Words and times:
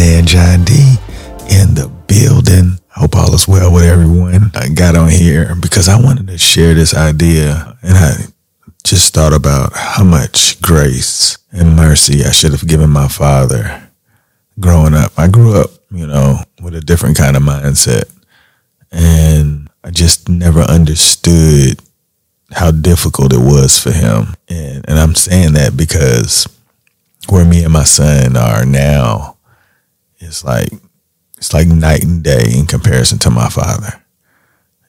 man 0.00 0.24
John 0.24 0.64
D 0.64 0.72
in 1.50 1.74
the 1.74 1.92
building. 2.06 2.78
Hope 2.88 3.16
all 3.16 3.34
is 3.34 3.46
well 3.46 3.70
with 3.70 3.84
everyone. 3.84 4.50
I 4.54 4.70
got 4.70 4.96
on 4.96 5.10
here 5.10 5.54
because 5.60 5.90
I 5.90 6.00
wanted 6.00 6.26
to 6.28 6.38
share 6.38 6.72
this 6.72 6.94
idea 6.94 7.76
and 7.82 7.98
I 7.98 8.12
just 8.82 9.12
thought 9.12 9.34
about 9.34 9.72
how 9.74 10.02
much 10.02 10.58
grace 10.62 11.36
and 11.52 11.76
mercy 11.76 12.24
I 12.24 12.30
should 12.30 12.52
have 12.52 12.66
given 12.66 12.88
my 12.88 13.08
father 13.08 13.90
growing 14.58 14.94
up. 14.94 15.12
I 15.18 15.28
grew 15.28 15.60
up, 15.60 15.70
you 15.90 16.06
know, 16.06 16.38
with 16.62 16.74
a 16.74 16.80
different 16.80 17.18
kind 17.18 17.36
of 17.36 17.42
mindset 17.42 18.10
and 18.90 19.68
I 19.84 19.90
just 19.90 20.30
never 20.30 20.60
understood 20.60 21.78
how 22.52 22.70
difficult 22.70 23.34
it 23.34 23.40
was 23.40 23.78
for 23.78 23.92
him. 23.92 24.34
And, 24.48 24.82
and 24.88 24.98
I'm 24.98 25.14
saying 25.14 25.52
that 25.54 25.76
because 25.76 26.48
where 27.28 27.44
me 27.44 27.64
and 27.64 27.72
my 27.74 27.84
son 27.84 28.34
are 28.38 28.64
now, 28.64 29.36
it's 30.20 30.44
like 30.44 30.70
it's 31.38 31.52
like 31.52 31.66
night 31.66 32.04
and 32.04 32.22
day 32.22 32.44
in 32.54 32.66
comparison 32.66 33.18
to 33.20 33.30
my 33.30 33.48
father. 33.48 34.04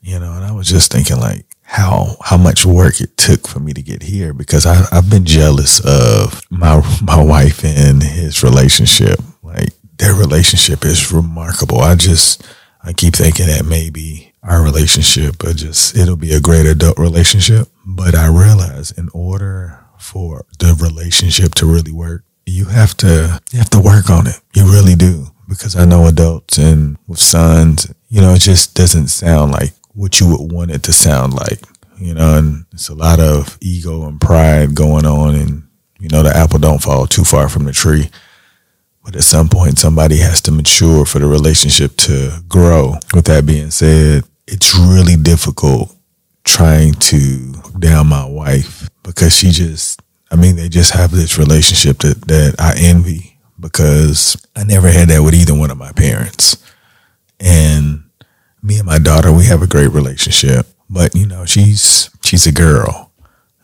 You 0.01 0.19
know, 0.19 0.33
and 0.33 0.43
I 0.43 0.51
was 0.51 0.67
just 0.67 0.91
thinking 0.91 1.17
like 1.17 1.45
how 1.61 2.17
how 2.21 2.37
much 2.37 2.65
work 2.65 2.99
it 2.99 3.15
took 3.17 3.47
for 3.47 3.59
me 3.59 3.71
to 3.73 3.81
get 3.81 4.03
here 4.03 4.33
because 4.33 4.65
I, 4.65 4.83
I've 4.91 5.09
been 5.09 5.25
jealous 5.25 5.79
of 5.85 6.41
my 6.49 6.81
my 7.01 7.23
wife 7.23 7.63
and 7.63 8.03
his 8.03 8.43
relationship. 8.43 9.19
Like 9.41 9.69
their 9.97 10.13
relationship 10.13 10.83
is 10.83 11.11
remarkable. 11.11 11.79
I 11.79 11.95
just 11.95 12.43
I 12.83 12.93
keep 12.93 13.15
thinking 13.15 13.47
that 13.47 13.65
maybe 13.65 14.33
our 14.43 14.63
relationship 14.63 15.35
but 15.37 15.55
just 15.55 15.95
it'll 15.95 16.15
be 16.17 16.33
a 16.33 16.41
great 16.41 16.65
adult 16.65 16.99
relationship. 16.99 17.67
But 17.85 18.15
I 18.15 18.27
realize 18.27 18.91
in 18.91 19.09
order 19.13 19.79
for 19.97 20.45
the 20.59 20.75
relationship 20.81 21.53
to 21.55 21.65
really 21.65 21.91
work, 21.91 22.23
you 22.45 22.65
have 22.65 22.95
to 22.97 23.39
you 23.51 23.59
have 23.59 23.69
to 23.71 23.79
work 23.79 24.09
on 24.09 24.27
it. 24.27 24.39
You 24.55 24.65
really 24.65 24.95
do. 24.95 25.27
Because 25.47 25.75
I 25.75 25.85
know 25.85 26.07
adults 26.07 26.57
and 26.57 26.97
with 27.07 27.19
sons, 27.19 27.91
you 28.07 28.21
know, 28.21 28.33
it 28.33 28.39
just 28.39 28.73
doesn't 28.73 29.07
sound 29.07 29.51
like 29.51 29.73
what 29.93 30.19
you 30.19 30.29
would 30.29 30.51
want 30.51 30.71
it 30.71 30.83
to 30.83 30.93
sound 30.93 31.33
like. 31.33 31.59
You 31.97 32.13
know, 32.13 32.37
and 32.37 32.65
it's 32.71 32.89
a 32.89 32.95
lot 32.95 33.19
of 33.19 33.57
ego 33.61 34.07
and 34.07 34.19
pride 34.19 34.73
going 34.73 35.05
on 35.05 35.35
and 35.35 35.67
you 35.99 36.09
know 36.09 36.23
the 36.23 36.35
apple 36.35 36.57
don't 36.57 36.81
fall 36.81 37.05
too 37.05 37.23
far 37.23 37.47
from 37.49 37.65
the 37.65 37.73
tree. 37.73 38.09
But 39.03 39.15
at 39.15 39.23
some 39.23 39.49
point 39.49 39.77
somebody 39.77 40.17
has 40.17 40.41
to 40.41 40.51
mature 40.51 41.05
for 41.05 41.19
the 41.19 41.27
relationship 41.27 41.95
to 41.97 42.39
grow. 42.47 42.95
With 43.13 43.25
that 43.25 43.45
being 43.45 43.71
said, 43.71 44.23
it's 44.47 44.75
really 44.75 45.15
difficult 45.15 45.95
trying 46.43 46.93
to 46.93 47.53
down 47.79 48.07
my 48.07 48.25
wife 48.25 48.89
because 49.03 49.35
she 49.35 49.51
just 49.51 50.01
I 50.31 50.37
mean, 50.37 50.55
they 50.55 50.69
just 50.69 50.91
have 50.91 51.11
this 51.11 51.37
relationship 51.37 51.99
that, 51.99 52.21
that 52.27 52.55
I 52.57 52.73
envy 52.77 53.37
because 53.59 54.41
I 54.55 54.63
never 54.63 54.89
had 54.89 55.09
that 55.09 55.21
with 55.21 55.35
either 55.35 55.53
one 55.53 55.71
of 55.71 55.77
my 55.77 55.91
parents. 55.91 56.55
And 57.39 58.03
me 58.63 58.77
and 58.77 58.85
my 58.85 58.97
daughter, 58.97 59.31
we 59.31 59.45
have 59.45 59.61
a 59.61 59.67
great 59.67 59.91
relationship. 59.91 60.67
But, 60.89 61.15
you 61.15 61.27
know, 61.27 61.45
she's 61.45 62.09
she's 62.23 62.47
a 62.47 62.51
girl, 62.51 63.11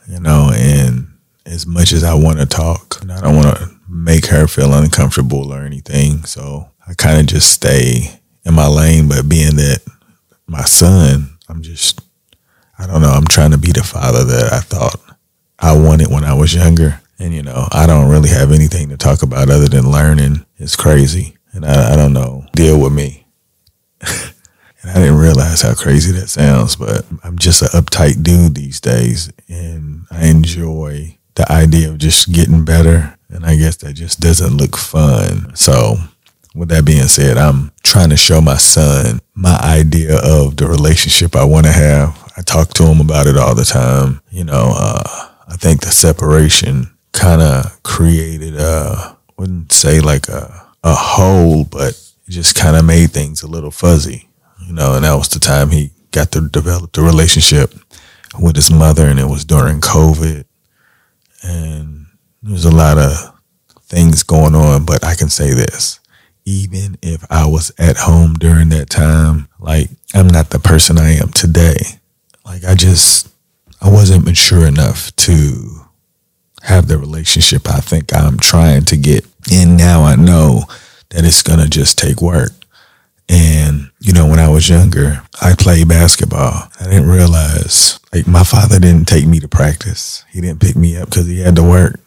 you 0.08 0.20
know, 0.20 0.52
and 0.54 1.08
as 1.46 1.66
much 1.66 1.94
as 1.94 2.04
I 2.04 2.14
want 2.14 2.40
to 2.40 2.46
talk, 2.46 3.02
I 3.10 3.22
don't 3.22 3.36
want 3.36 3.58
to 3.58 3.72
make 3.88 4.28
her 4.28 4.48
feel 4.48 4.74
uncomfortable 4.74 5.54
or 5.54 5.62
anything. 5.62 6.26
So 6.26 6.70
I 6.88 6.94
kind 6.94 7.20
of 7.20 7.28
just 7.28 7.52
stay 7.52 8.20
in 8.46 8.54
my 8.54 8.68
lane. 8.68 9.08
But 9.08 9.30
being 9.30 9.56
that 9.56 9.82
my 10.48 10.64
son, 10.64 11.38
I'm 11.48 11.62
just, 11.62 12.02
I 12.78 12.88
don't 12.88 13.02
know, 13.02 13.12
I'm 13.12 13.28
trying 13.28 13.52
to 13.52 13.58
be 13.58 13.72
the 13.72 13.84
father 13.84 14.24
that 14.24 14.54
I 14.54 14.60
thought 14.60 15.00
I 15.60 15.76
wanted 15.78 16.08
when 16.10 16.24
I 16.24 16.34
was 16.34 16.54
younger. 16.54 17.02
And, 17.20 17.34
you 17.34 17.42
know, 17.42 17.68
I 17.72 17.88
don't 17.88 18.10
really 18.10 18.30
have 18.30 18.52
anything 18.52 18.90
to 18.90 18.98
talk 18.98 19.24
about 19.24 19.50
other 19.50 19.68
than 19.68 19.92
learning. 19.92 20.46
It's 20.58 20.76
crazy. 20.76 21.36
And 21.54 21.66
I, 21.66 21.94
I 21.94 21.96
don't 21.96 22.14
know, 22.14 22.46
deal 22.54 22.80
with 22.80 22.94
me. 22.94 23.26
and 24.02 24.92
I 24.92 24.94
didn't 24.94 25.18
realize 25.18 25.62
how 25.64 25.74
crazy 25.74 26.12
that 26.14 26.28
sounds, 26.28 26.76
but 26.76 27.06
I'm 27.24 27.40
just 27.40 27.64
an 27.64 27.70
uptight 27.70 28.22
dude 28.22 28.56
these 28.56 28.80
days. 28.80 29.32
And 29.50 30.06
I 30.12 30.28
enjoy 30.28 31.18
the 31.34 31.52
idea 31.52 31.90
of 31.90 31.98
just 31.98 32.32
getting 32.32 32.64
better. 32.64 33.18
And 33.30 33.46
I 33.46 33.56
guess 33.56 33.78
that 33.78 33.94
just 33.94 34.20
doesn't 34.20 34.58
look 34.58 34.78
fun. 34.78 35.56
So, 35.56 35.98
with 36.56 36.70
that 36.70 36.86
being 36.86 37.04
said, 37.04 37.38
I'm 37.38 37.72
trying 37.84 38.10
to 38.10 38.18
show 38.18 38.42
my 38.42 38.58
son 38.58 39.20
my 39.36 39.58
idea 39.62 40.18
of 40.18 40.58
the 40.58 40.68
relationship 40.68 41.36
I 41.36 41.44
want 41.44 41.68
to 41.68 41.72
have. 41.72 42.34
I 42.36 42.42
talk 42.42 42.70
to 42.76 42.84
him 42.84 43.00
about 43.00 43.28
it 43.28 43.38
all 43.38 43.54
the 43.54 43.66
time. 43.66 44.22
You 44.32 44.44
know, 44.44 44.74
uh, 44.76 45.27
I 45.48 45.56
think 45.56 45.82
the 45.82 45.92
separation 45.92 46.98
kind 47.14 47.42
of 47.42 47.82
created 47.84 48.56
a, 48.56 49.18
wouldn't 49.38 49.72
say 49.72 50.00
like 50.00 50.28
a, 50.28 50.68
a 50.84 50.94
hole, 50.94 51.64
but 51.64 51.90
it 52.28 52.32
just 52.32 52.56
kind 52.56 52.76
of 52.76 52.86
made 52.86 53.12
things 53.12 53.42
a 53.42 53.48
little 53.48 53.72
fuzzy, 53.72 54.30
you 54.66 54.74
know, 54.74 54.96
and 54.96 55.06
that 55.06 55.16
was 55.16 55.30
the 55.30 55.40
time 55.40 55.70
he 55.70 55.92
got 56.12 56.32
to 56.32 56.50
develop 56.50 56.94
the 56.94 57.02
relationship 57.02 57.74
with 58.40 58.56
his 58.56 58.72
mother 58.72 59.08
and 59.08 59.20
it 59.20 59.26
was 59.26 59.46
during 59.46 59.82
COVID 59.82 60.46
and 61.44 62.08
there's 62.42 62.66
a 62.66 62.72
lot 62.72 62.98
of 62.98 63.34
things 63.84 64.24
going 64.24 64.56
on, 64.56 64.86
but 64.86 65.04
I 65.04 65.16
can 65.16 65.30
say 65.30 65.52
this. 65.52 66.00
Even 66.46 66.98
if 67.02 67.26
I 67.30 67.46
was 67.46 67.72
at 67.78 67.98
home 67.98 68.36
during 68.36 68.70
that 68.70 68.90
time, 68.90 69.50
like 69.60 69.90
I'm 70.14 70.28
not 70.28 70.50
the 70.50 70.60
person 70.60 70.98
I 70.98 71.12
am 71.12 71.30
today. 71.30 71.78
Like 72.46 72.64
I 72.64 72.76
just 72.76 73.30
I 73.82 73.90
wasn't 73.90 74.26
mature 74.26 74.66
enough 74.66 75.16
to 75.18 75.82
have 76.64 76.88
the 76.88 76.98
relationship 76.98 77.70
I 77.70 77.80
think 77.80 78.14
I'm 78.14 78.38
trying 78.38 78.86
to 78.86 78.98
get. 78.98 79.26
And 79.52 79.78
now 79.78 80.04
I 80.04 80.16
know 80.16 80.64
that 81.10 81.24
it's 81.24 81.44
going 81.44 81.60
to 81.60 81.70
just 81.70 81.98
take 81.98 82.22
work. 82.22 82.52
And, 83.30 83.92
you 84.00 84.14
know, 84.14 84.26
when 84.28 84.40
I 84.40 84.50
was 84.50 84.70
younger, 84.70 85.22
I 85.42 85.54
played 85.54 85.90
basketball. 85.90 86.70
I 86.80 86.84
didn't 86.86 87.10
realize, 87.10 88.00
like, 88.14 88.28
my 88.28 88.44
father 88.44 88.80
didn't 88.80 89.08
take 89.08 89.28
me 89.28 89.40
to 89.42 89.48
practice. 89.48 90.24
He 90.30 90.42
didn't 90.42 90.62
pick 90.62 90.76
me 90.76 90.98
up 90.98 91.10
because 91.10 91.28
he 91.28 91.42
had 91.42 91.56
to 91.58 91.64
work, 91.64 92.00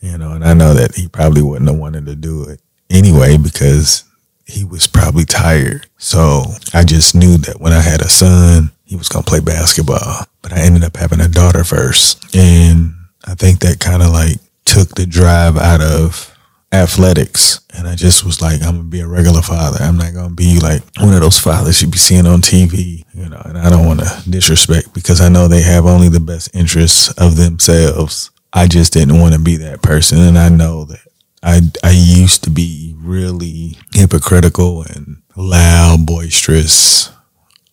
you 0.00 0.16
know, 0.16 0.32
and 0.32 0.44
I 0.44 0.54
know 0.54 0.72
that 0.74 0.94
he 0.94 1.08
probably 1.08 1.42
wouldn't 1.42 1.68
have 1.68 1.78
wanted 1.78 2.06
to 2.06 2.14
do 2.14 2.44
it 2.44 2.60
anyway 2.88 3.36
because 3.36 4.04
he 4.46 4.64
was 4.64 4.86
probably 4.86 5.24
tired. 5.24 5.88
So 5.98 6.44
I 6.72 6.84
just 6.84 7.16
knew 7.16 7.36
that 7.38 7.60
when 7.60 7.72
I 7.72 7.80
had 7.80 8.00
a 8.00 8.08
son, 8.08 8.70
he 8.86 8.96
was 8.96 9.08
going 9.08 9.24
to 9.24 9.28
play 9.28 9.40
basketball. 9.40 10.24
But 10.42 10.52
I 10.52 10.60
ended 10.60 10.84
up 10.84 10.96
having 10.96 11.20
a 11.20 11.28
daughter 11.28 11.64
first. 11.64 12.34
And 12.34 12.94
I 13.24 13.34
think 13.34 13.60
that 13.60 13.80
kind 13.80 14.02
of 14.02 14.10
like 14.10 14.38
took 14.64 14.94
the 14.94 15.06
drive 15.06 15.56
out 15.56 15.82
of 15.82 16.32
athletics. 16.72 17.60
And 17.76 17.86
I 17.86 17.96
just 17.96 18.24
was 18.24 18.40
like, 18.40 18.62
I'm 18.62 18.74
going 18.74 18.84
to 18.84 18.90
be 18.90 19.00
a 19.00 19.06
regular 19.06 19.42
father. 19.42 19.78
I'm 19.82 19.98
not 19.98 20.14
going 20.14 20.30
to 20.30 20.34
be 20.34 20.60
like 20.60 20.82
one 20.98 21.14
of 21.14 21.20
those 21.20 21.38
fathers 21.38 21.82
you 21.82 21.88
be 21.88 21.98
seeing 21.98 22.26
on 22.26 22.40
TV, 22.40 23.04
you 23.12 23.28
know, 23.28 23.42
and 23.44 23.58
I 23.58 23.68
don't 23.70 23.86
want 23.86 24.00
to 24.00 24.30
disrespect 24.30 24.94
because 24.94 25.20
I 25.20 25.28
know 25.28 25.48
they 25.48 25.62
have 25.62 25.84
only 25.84 26.08
the 26.08 26.20
best 26.20 26.54
interests 26.54 27.12
of 27.18 27.36
themselves. 27.36 28.30
I 28.52 28.68
just 28.68 28.92
didn't 28.92 29.20
want 29.20 29.34
to 29.34 29.40
be 29.40 29.56
that 29.56 29.82
person. 29.82 30.18
And 30.18 30.38
I 30.38 30.48
know 30.48 30.84
that 30.84 31.00
I, 31.42 31.60
I 31.82 31.90
used 31.90 32.44
to 32.44 32.50
be 32.50 32.94
really 32.96 33.76
hypocritical 33.92 34.82
and 34.82 35.22
loud, 35.36 36.06
boisterous, 36.06 37.10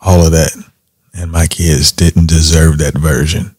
all 0.02 0.26
of 0.26 0.32
that 0.34 0.52
and 1.14 1.32
my 1.32 1.48
kids 1.48 1.92
didn't 1.92 2.28
deserve 2.28 2.78
that 2.80 2.96
version. 2.96 3.56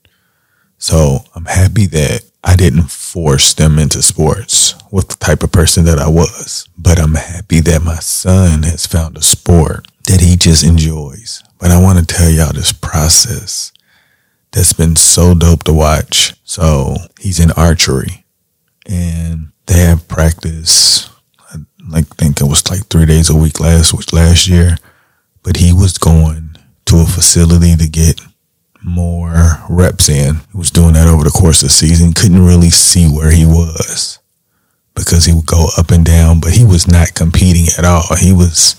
So 0.78 1.20
I'm 1.34 1.47
happy 1.47 1.87
that 1.87 2.25
I 2.42 2.56
didn't 2.56 2.91
force 2.91 3.54
them 3.54 3.78
into 3.78 4.03
sports 4.03 4.75
with 4.91 5.09
the 5.09 5.16
type 5.16 5.42
of 5.42 5.53
person 5.53 5.84
that 5.87 5.98
I 5.98 6.09
was. 6.09 6.69
But 6.76 6.98
I'm 6.98 7.14
happy 7.14 7.60
that 7.60 7.82
my 7.82 7.97
son 7.97 8.64
has 8.64 8.87
found 8.87 9.16
a 9.16 9.22
sport 9.22 9.87
that 10.04 10.20
he 10.20 10.37
just 10.37 10.64
enjoys. 10.64 11.43
But 11.59 11.70
I 11.70 11.81
want 11.81 11.98
to 11.98 12.04
tell 12.04 12.28
y'all 12.28 12.53
this 12.53 12.72
process 12.72 13.73
that's 14.52 14.73
been 14.73 14.96
so 14.96 15.34
dope 15.34 15.64
to 15.64 15.73
watch. 15.73 16.34
So 16.44 16.96
he's 17.19 17.40
in 17.40 17.50
archery 17.52 18.25
and 18.87 19.52
they 19.67 19.78
have 19.81 20.06
practice. 20.08 21.08
I 21.50 21.56
like 21.88 22.06
think 22.17 22.40
it 22.40 22.44
was 22.44 22.70
like 22.70 22.87
three 22.87 23.06
days 23.06 23.31
a 23.31 23.37
week 23.37 23.61
last 23.61 24.12
last 24.12 24.49
year, 24.49 24.76
but 25.43 25.56
he 25.56 25.73
was 25.73 25.96
going 25.96 26.53
to 26.86 27.00
a 27.00 27.06
facility 27.06 27.76
to 27.76 27.88
get 27.88 28.20
more 28.82 29.32
reps 29.69 30.08
in. 30.08 30.36
He 30.52 30.58
was 30.58 30.70
doing 30.70 30.92
that 30.94 31.08
over 31.08 31.25
the 31.25 31.31
course 31.31 31.62
of 31.62 31.69
the 31.69 31.75
season. 31.75 32.12
Couldn't 32.12 32.44
really 32.44 32.70
see 32.70 33.06
where 33.06 33.31
he 33.31 33.46
was 33.46 34.19
because 34.94 35.25
he 35.25 35.32
would 35.32 35.46
go 35.46 35.69
up 35.78 35.90
and 35.90 36.04
down, 36.04 36.40
but 36.40 36.52
he 36.52 36.64
was 36.64 36.86
not 36.86 37.14
competing 37.14 37.66
at 37.78 37.84
all. 37.84 38.16
He 38.19 38.32
was, 38.32 38.76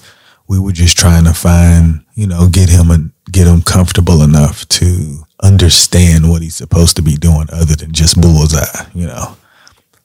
we 0.48 0.60
were 0.60 0.72
just 0.72 0.98
trying 0.98 1.25
to 1.25 1.34
find, 1.34 2.06
you 2.13 2.28
know, 2.28 2.48
get 2.50 2.69
him 2.69 2.92
and 2.92 3.12
get 3.31 3.48
him 3.48 3.62
comfortable 3.62 4.22
enough 4.22 4.68
to 4.69 5.25
understand 5.42 6.30
what 6.30 6.42
he's 6.42 6.56
supposed 6.56 6.96
to 6.96 7.01
be 7.01 7.16
doing 7.16 7.48
other 7.51 7.75
than 7.75 7.92
just 7.92 8.22
bullseye, 8.22 8.86
you 8.94 9.08
know. 9.08 9.36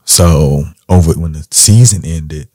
So 0.04 0.64
over 0.88 1.12
when 1.12 1.32
the 1.32 1.46
season 1.50 2.04
ended, 2.04 2.48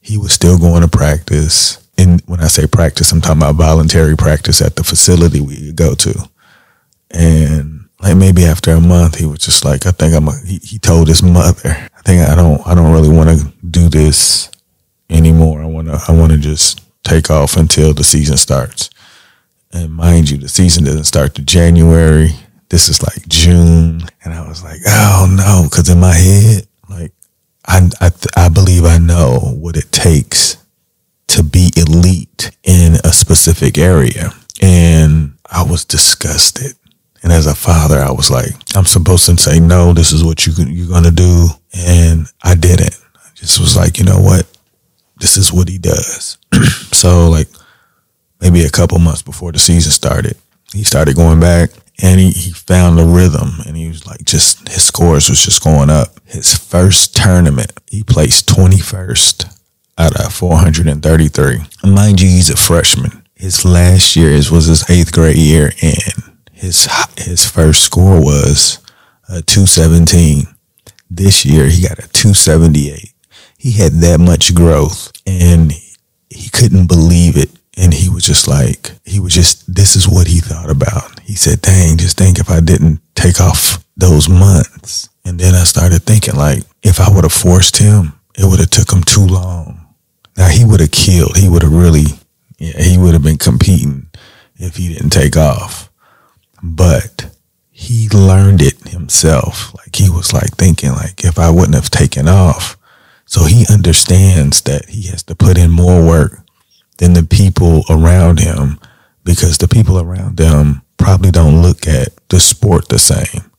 he 0.00 0.16
was 0.16 0.32
still 0.32 0.58
going 0.58 0.82
to 0.82 0.88
practice 0.88 1.79
and 2.00 2.22
when 2.22 2.40
I 2.40 2.46
say 2.46 2.66
practice, 2.66 3.12
I'm 3.12 3.20
talking 3.20 3.42
about 3.42 3.56
voluntary 3.56 4.16
practice 4.16 4.62
at 4.62 4.76
the 4.76 4.82
facility 4.82 5.40
we 5.40 5.72
go 5.72 5.94
to. 5.94 6.30
And 7.10 7.88
like 8.00 8.16
maybe 8.16 8.44
after 8.44 8.70
a 8.72 8.80
month, 8.80 9.18
he 9.18 9.26
was 9.26 9.40
just 9.40 9.66
like, 9.66 9.84
I 9.84 9.90
think 9.90 10.14
I'm. 10.14 10.28
He, 10.46 10.56
he 10.62 10.78
told 10.78 11.08
his 11.08 11.22
mother, 11.22 11.68
I 11.68 12.02
think 12.02 12.26
I 12.26 12.34
don't, 12.34 12.66
I 12.66 12.74
don't 12.74 12.92
really 12.92 13.14
want 13.14 13.38
to 13.38 13.52
do 13.66 13.90
this 13.90 14.50
anymore. 15.10 15.60
I 15.60 15.66
want 15.66 15.88
to 15.88 16.02
I 16.08 16.12
want 16.12 16.32
to 16.32 16.38
just 16.38 16.80
take 17.02 17.30
off 17.30 17.58
until 17.58 17.92
the 17.92 18.04
season 18.04 18.38
starts. 18.38 18.88
And 19.72 19.92
mind 19.92 20.30
you, 20.30 20.38
the 20.38 20.48
season 20.48 20.84
doesn't 20.84 21.04
start 21.04 21.34
to 21.34 21.42
January. 21.42 22.30
This 22.70 22.88
is 22.88 23.02
like 23.02 23.28
June, 23.28 24.02
and 24.24 24.32
I 24.32 24.48
was 24.48 24.64
like, 24.64 24.80
oh 24.86 25.34
no, 25.36 25.68
because 25.68 25.90
in 25.90 26.00
my 26.00 26.14
head, 26.14 26.66
like 26.88 27.12
I 27.66 27.90
I, 28.00 28.10
I 28.36 28.48
believe 28.48 28.86
I 28.86 28.96
know 28.96 29.38
what 29.58 29.76
it 29.76 29.92
takes 29.92 30.59
to 31.30 31.44
be 31.44 31.70
elite 31.76 32.50
in 32.64 32.94
a 33.04 33.12
specific 33.12 33.78
area, 33.78 34.32
and 34.60 35.34
I 35.50 35.62
was 35.62 35.84
disgusted. 35.84 36.72
And 37.22 37.32
as 37.32 37.46
a 37.46 37.54
father, 37.54 37.98
I 37.98 38.10
was 38.10 38.30
like, 38.30 38.50
I'm 38.74 38.86
supposed 38.86 39.26
to 39.26 39.36
say 39.36 39.60
no. 39.60 39.92
This 39.92 40.10
is 40.12 40.24
what 40.24 40.46
you 40.46 40.52
you're 40.64 40.88
gonna 40.88 41.10
do, 41.10 41.48
and 41.72 42.26
I 42.42 42.54
didn't. 42.54 42.96
I 43.14 43.28
just 43.34 43.60
was 43.60 43.76
like, 43.76 43.98
you 43.98 44.04
know 44.04 44.20
what? 44.20 44.46
This 45.18 45.36
is 45.36 45.52
what 45.52 45.68
he 45.68 45.78
does. 45.78 46.38
so 46.92 47.28
like 47.28 47.48
maybe 48.40 48.62
a 48.62 48.70
couple 48.70 48.98
months 48.98 49.22
before 49.22 49.52
the 49.52 49.58
season 49.58 49.92
started, 49.92 50.36
he 50.72 50.82
started 50.82 51.14
going 51.14 51.40
back 51.40 51.70
and 52.02 52.18
he, 52.18 52.30
he 52.30 52.50
found 52.52 52.98
a 52.98 53.04
rhythm 53.04 53.50
and 53.66 53.76
he 53.76 53.86
was 53.86 54.06
like 54.06 54.24
just 54.24 54.66
his 54.68 54.82
scores 54.82 55.28
was 55.28 55.44
just 55.44 55.62
going 55.62 55.90
up. 55.90 56.08
His 56.24 56.56
first 56.56 57.14
tournament, 57.14 57.72
he 57.86 58.02
placed 58.02 58.48
21st 58.48 59.59
out 60.00 60.18
of 60.18 60.32
433. 60.32 61.58
And 61.82 61.94
mind 61.94 62.20
you, 62.20 62.28
he's 62.28 62.50
a 62.50 62.56
freshman. 62.56 63.22
His 63.34 63.64
last 63.64 64.16
year 64.16 64.32
was 64.50 64.66
his 64.66 64.88
eighth 64.90 65.12
grade 65.12 65.36
year 65.36 65.72
and 65.82 66.36
his 66.52 66.88
his 67.16 67.48
first 67.48 67.82
score 67.84 68.20
was 68.20 68.78
a 69.28 69.42
217. 69.42 70.44
This 71.10 71.44
year 71.44 71.66
he 71.66 71.82
got 71.82 71.98
a 71.98 72.08
278. 72.08 73.12
He 73.58 73.72
had 73.72 73.92
that 74.00 74.20
much 74.20 74.54
growth 74.54 75.12
and 75.26 75.72
he 76.28 76.48
couldn't 76.50 76.86
believe 76.86 77.36
it 77.36 77.50
and 77.76 77.94
he 77.94 78.08
was 78.10 78.24
just 78.24 78.46
like, 78.46 78.92
he 79.04 79.20
was 79.20 79.34
just, 79.34 79.72
this 79.72 79.96
is 79.96 80.06
what 80.06 80.26
he 80.26 80.40
thought 80.40 80.70
about. 80.70 81.18
He 81.20 81.34
said, 81.34 81.62
dang, 81.62 81.96
just 81.96 82.18
think 82.18 82.38
if 82.38 82.50
I 82.50 82.60
didn't 82.60 83.00
take 83.14 83.40
off 83.40 83.82
those 83.96 84.28
months. 84.28 85.08
And 85.24 85.38
then 85.38 85.54
I 85.54 85.64
started 85.64 86.02
thinking 86.02 86.34
like, 86.36 86.64
if 86.82 87.00
I 87.00 87.10
would 87.10 87.24
have 87.24 87.32
forced 87.32 87.78
him, 87.78 88.12
it 88.36 88.44
would 88.44 88.60
have 88.60 88.70
took 88.70 88.92
him 88.92 89.02
too 89.02 89.26
long. 89.26 89.79
Now 90.40 90.48
he 90.48 90.64
would 90.64 90.80
have 90.80 90.90
killed. 90.90 91.36
He 91.36 91.50
would 91.50 91.62
have 91.62 91.70
really, 91.70 92.06
yeah, 92.56 92.80
he 92.80 92.96
would 92.96 93.12
have 93.12 93.22
been 93.22 93.36
competing 93.36 94.06
if 94.56 94.76
he 94.76 94.88
didn't 94.88 95.10
take 95.10 95.36
off. 95.36 95.90
But 96.62 97.36
he 97.70 98.08
learned 98.08 98.62
it 98.62 98.88
himself. 98.88 99.74
Like 99.74 99.94
he 99.94 100.08
was 100.08 100.32
like 100.32 100.56
thinking 100.56 100.92
like, 100.92 101.26
if 101.26 101.38
I 101.38 101.50
wouldn't 101.50 101.74
have 101.74 101.90
taken 101.90 102.26
off. 102.26 102.78
So 103.26 103.44
he 103.44 103.66
understands 103.70 104.62
that 104.62 104.88
he 104.88 105.08
has 105.08 105.22
to 105.24 105.34
put 105.34 105.58
in 105.58 105.70
more 105.70 106.02
work 106.06 106.40
than 106.96 107.12
the 107.12 107.22
people 107.22 107.84
around 107.90 108.40
him 108.40 108.80
because 109.24 109.58
the 109.58 109.68
people 109.68 110.00
around 110.00 110.38
them 110.38 110.80
probably 110.96 111.32
don't 111.32 111.60
look 111.60 111.86
at 111.86 112.16
the 112.30 112.40
sport 112.40 112.88
the 112.88 112.98
same. 112.98 113.50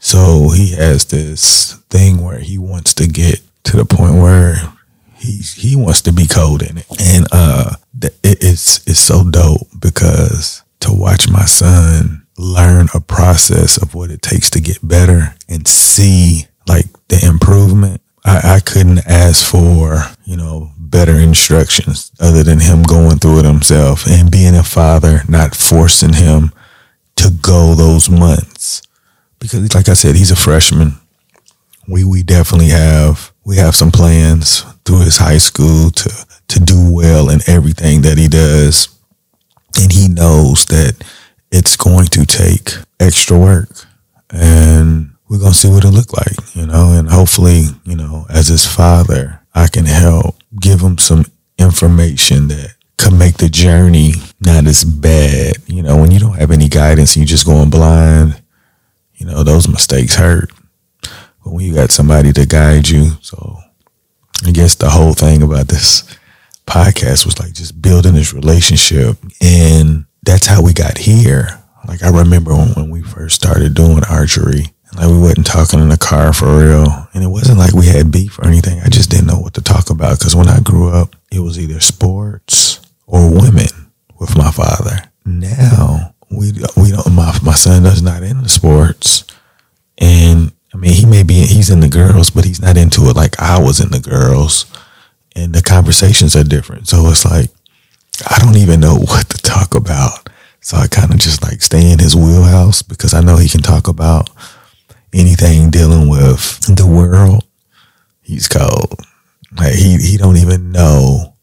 So 0.00 0.48
he 0.48 0.72
has 0.72 1.04
this 1.04 1.74
thing 1.90 2.24
where 2.24 2.40
he 2.40 2.58
wants 2.58 2.92
to 2.94 3.06
get 3.06 3.40
to 3.62 3.76
the 3.76 3.84
point 3.84 4.14
where 4.16 4.72
he 5.18 5.38
he 5.38 5.76
wants 5.76 6.02
to 6.02 6.12
be 6.12 6.26
cold 6.26 6.62
in 6.62 6.78
it, 6.78 6.86
and 7.00 7.26
uh, 7.32 7.74
it's 8.22 8.86
it's 8.86 9.00
so 9.00 9.28
dope 9.28 9.66
because 9.78 10.62
to 10.80 10.92
watch 10.92 11.28
my 11.28 11.44
son 11.44 12.26
learn 12.38 12.88
a 12.94 13.00
process 13.00 13.76
of 13.82 13.94
what 13.94 14.10
it 14.10 14.22
takes 14.22 14.48
to 14.50 14.60
get 14.60 14.78
better 14.86 15.34
and 15.48 15.66
see 15.66 16.46
like 16.66 16.86
the 17.08 17.24
improvement. 17.26 18.00
I, 18.24 18.56
I 18.56 18.60
couldn't 18.60 19.06
ask 19.06 19.44
for 19.44 20.02
you 20.24 20.36
know 20.36 20.70
better 20.78 21.18
instructions 21.18 22.12
other 22.20 22.42
than 22.42 22.60
him 22.60 22.82
going 22.82 23.18
through 23.18 23.40
it 23.40 23.44
himself 23.44 24.06
and 24.06 24.30
being 24.30 24.54
a 24.54 24.62
father, 24.62 25.22
not 25.28 25.54
forcing 25.54 26.14
him 26.14 26.52
to 27.16 27.30
go 27.42 27.74
those 27.74 28.08
months. 28.08 28.82
Because 29.40 29.74
like 29.74 29.88
I 29.88 29.94
said, 29.94 30.14
he's 30.14 30.30
a 30.30 30.36
freshman. 30.36 30.94
We 31.88 32.04
we 32.04 32.22
definitely 32.22 32.68
have 32.68 33.32
we 33.44 33.56
have 33.56 33.74
some 33.74 33.90
plans 33.90 34.64
through 34.88 35.00
his 35.00 35.18
high 35.18 35.36
school 35.36 35.90
to 35.90 36.08
to 36.48 36.60
do 36.60 36.90
well 36.90 37.28
in 37.28 37.40
everything 37.46 38.00
that 38.00 38.16
he 38.16 38.26
does. 38.26 38.88
And 39.76 39.92
he 39.92 40.08
knows 40.08 40.64
that 40.66 40.96
it's 41.52 41.76
going 41.76 42.06
to 42.06 42.24
take 42.24 42.70
extra 42.98 43.38
work. 43.38 43.68
And 44.30 45.10
we're 45.28 45.40
gonna 45.40 45.52
see 45.52 45.68
what 45.68 45.84
it 45.84 45.90
look 45.90 46.16
like, 46.16 46.56
you 46.56 46.66
know, 46.66 46.94
and 46.94 47.10
hopefully, 47.10 47.64
you 47.84 47.96
know, 47.96 48.24
as 48.30 48.48
his 48.48 48.66
father, 48.66 49.40
I 49.54 49.68
can 49.68 49.84
help 49.84 50.36
give 50.58 50.80
him 50.80 50.96
some 50.96 51.26
information 51.58 52.48
that 52.48 52.74
could 52.96 53.12
make 53.12 53.36
the 53.36 53.50
journey 53.50 54.14
not 54.40 54.66
as 54.66 54.84
bad. 54.84 55.56
You 55.66 55.82
know, 55.82 55.98
when 55.98 56.10
you 56.10 56.18
don't 56.18 56.38
have 56.38 56.50
any 56.50 56.68
guidance 56.68 57.14
and 57.14 57.20
you 57.20 57.26
just 57.26 57.44
going 57.44 57.68
blind, 57.68 58.40
you 59.16 59.26
know, 59.26 59.42
those 59.42 59.68
mistakes 59.68 60.14
hurt. 60.14 60.50
But 61.02 61.52
when 61.52 61.66
you 61.66 61.74
got 61.74 61.90
somebody 61.90 62.32
to 62.32 62.46
guide 62.46 62.88
you, 62.88 63.12
so 63.20 63.57
I 64.46 64.50
guess 64.52 64.74
the 64.74 64.90
whole 64.90 65.14
thing 65.14 65.42
about 65.42 65.68
this 65.68 66.04
podcast 66.66 67.24
was 67.24 67.38
like 67.40 67.52
just 67.52 67.80
building 67.80 68.14
this 68.14 68.32
relationship. 68.32 69.16
And 69.40 70.04
that's 70.22 70.46
how 70.46 70.62
we 70.62 70.72
got 70.72 70.98
here. 70.98 71.48
Like 71.86 72.02
I 72.02 72.10
remember 72.10 72.54
when, 72.54 72.68
when 72.74 72.90
we 72.90 73.02
first 73.02 73.36
started 73.36 73.74
doing 73.74 74.02
archery, 74.08 74.66
like 74.94 75.08
we 75.08 75.18
wasn't 75.18 75.46
talking 75.46 75.80
in 75.80 75.88
the 75.88 75.98
car 75.98 76.32
for 76.32 76.58
real. 76.58 77.08
And 77.14 77.24
it 77.24 77.28
wasn't 77.28 77.58
like 77.58 77.72
we 77.74 77.86
had 77.86 78.12
beef 78.12 78.38
or 78.38 78.46
anything. 78.46 78.80
I 78.80 78.88
just 78.88 79.10
didn't 79.10 79.26
know 79.26 79.38
what 79.38 79.54
to 79.54 79.62
talk 79.62 79.90
about. 79.90 80.20
Cause 80.20 80.36
when 80.36 80.48
I 80.48 80.60
grew 80.60 80.90
up, 80.90 81.16
it 81.32 81.40
was 81.40 81.58
either 81.58 81.80
sports 81.80 82.80
or 83.06 83.30
women 83.30 83.92
with 84.18 84.36
my 84.36 84.50
father. 84.50 85.02
Now 85.24 86.14
we, 86.30 86.52
we 86.76 86.90
don't, 86.90 87.14
my, 87.14 87.36
my 87.42 87.54
son 87.54 87.82
does 87.82 88.02
not 88.02 88.22
into 88.22 88.48
sports. 88.48 89.24
And 89.98 90.52
I 90.78 90.80
mean, 90.80 90.92
he 90.92 91.06
may 91.06 91.24
be, 91.24 91.34
he's 91.34 91.70
in 91.70 91.80
the 91.80 91.88
girls, 91.88 92.30
but 92.30 92.44
he's 92.44 92.62
not 92.62 92.76
into 92.76 93.08
it 93.08 93.16
like 93.16 93.40
I 93.40 93.60
was 93.60 93.80
in 93.80 93.90
the 93.90 93.98
girls. 93.98 94.64
And 95.34 95.52
the 95.52 95.60
conversations 95.60 96.36
are 96.36 96.44
different. 96.44 96.86
So 96.86 97.08
it's 97.08 97.24
like, 97.24 97.50
I 98.30 98.38
don't 98.38 98.56
even 98.56 98.78
know 98.78 98.94
what 98.98 99.28
to 99.28 99.38
talk 99.38 99.74
about. 99.74 100.28
So 100.60 100.76
I 100.76 100.86
kind 100.86 101.12
of 101.12 101.18
just 101.18 101.42
like 101.42 101.62
stay 101.62 101.90
in 101.90 101.98
his 101.98 102.14
wheelhouse 102.14 102.82
because 102.82 103.12
I 103.12 103.22
know 103.22 103.38
he 103.38 103.48
can 103.48 103.60
talk 103.60 103.88
about 103.88 104.30
anything 105.12 105.70
dealing 105.70 106.08
with 106.08 106.60
the 106.76 106.86
world, 106.86 107.44
he's 108.22 108.46
cold. 108.46 109.00
Like 109.56 109.74
he 109.74 109.96
he 109.96 110.16
don't 110.16 110.36
even 110.36 110.70
know 110.70 111.34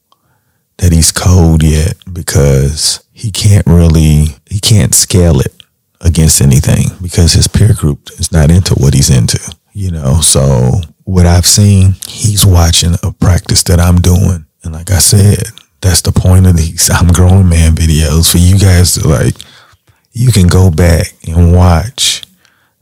that 0.77 0.93
he's 0.93 1.11
cold 1.11 1.61
yet 1.61 1.97
because 2.11 3.03
he 3.11 3.31
can't 3.31 3.65
really 3.65 4.27
he 4.49 4.59
can't 4.59 4.93
scale 4.93 5.39
it 5.39 5.53
against 6.01 6.41
anything 6.41 6.87
because 7.01 7.33
his 7.33 7.47
peer 7.47 7.73
group 7.73 8.09
is 8.19 8.31
not 8.31 8.51
into 8.51 8.73
what 8.75 8.93
he's 8.93 9.09
into. 9.09 9.39
You 9.73 9.91
know, 9.91 10.21
so 10.21 10.71
what 11.03 11.25
I've 11.25 11.45
seen, 11.45 11.95
he's 12.07 12.45
watching 12.45 12.95
a 13.03 13.11
practice 13.11 13.63
that 13.63 13.79
I'm 13.79 13.97
doing. 13.97 14.45
And 14.63 14.73
like 14.73 14.91
I 14.91 14.99
said, 14.99 15.43
that's 15.81 16.01
the 16.01 16.11
point 16.11 16.47
of 16.47 16.57
these 16.57 16.89
I'm 16.89 17.09
growing 17.09 17.49
man 17.49 17.75
videos 17.75 18.31
for 18.31 18.37
you 18.37 18.57
guys 18.57 18.93
to 18.95 19.07
like 19.07 19.35
you 20.13 20.31
can 20.31 20.47
go 20.47 20.71
back 20.71 21.07
and 21.27 21.53
watch 21.53 22.23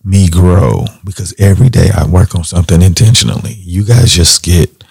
me 0.04 0.30
grow 0.30 0.86
because 1.04 1.34
every 1.40 1.70
day 1.70 1.90
I 1.96 2.06
work 2.06 2.36
on 2.36 2.44
something 2.44 2.82
intentionally. 2.82 3.54
You 3.54 3.84
guys 3.84 4.14
just 4.14 4.44
get, 4.44 4.84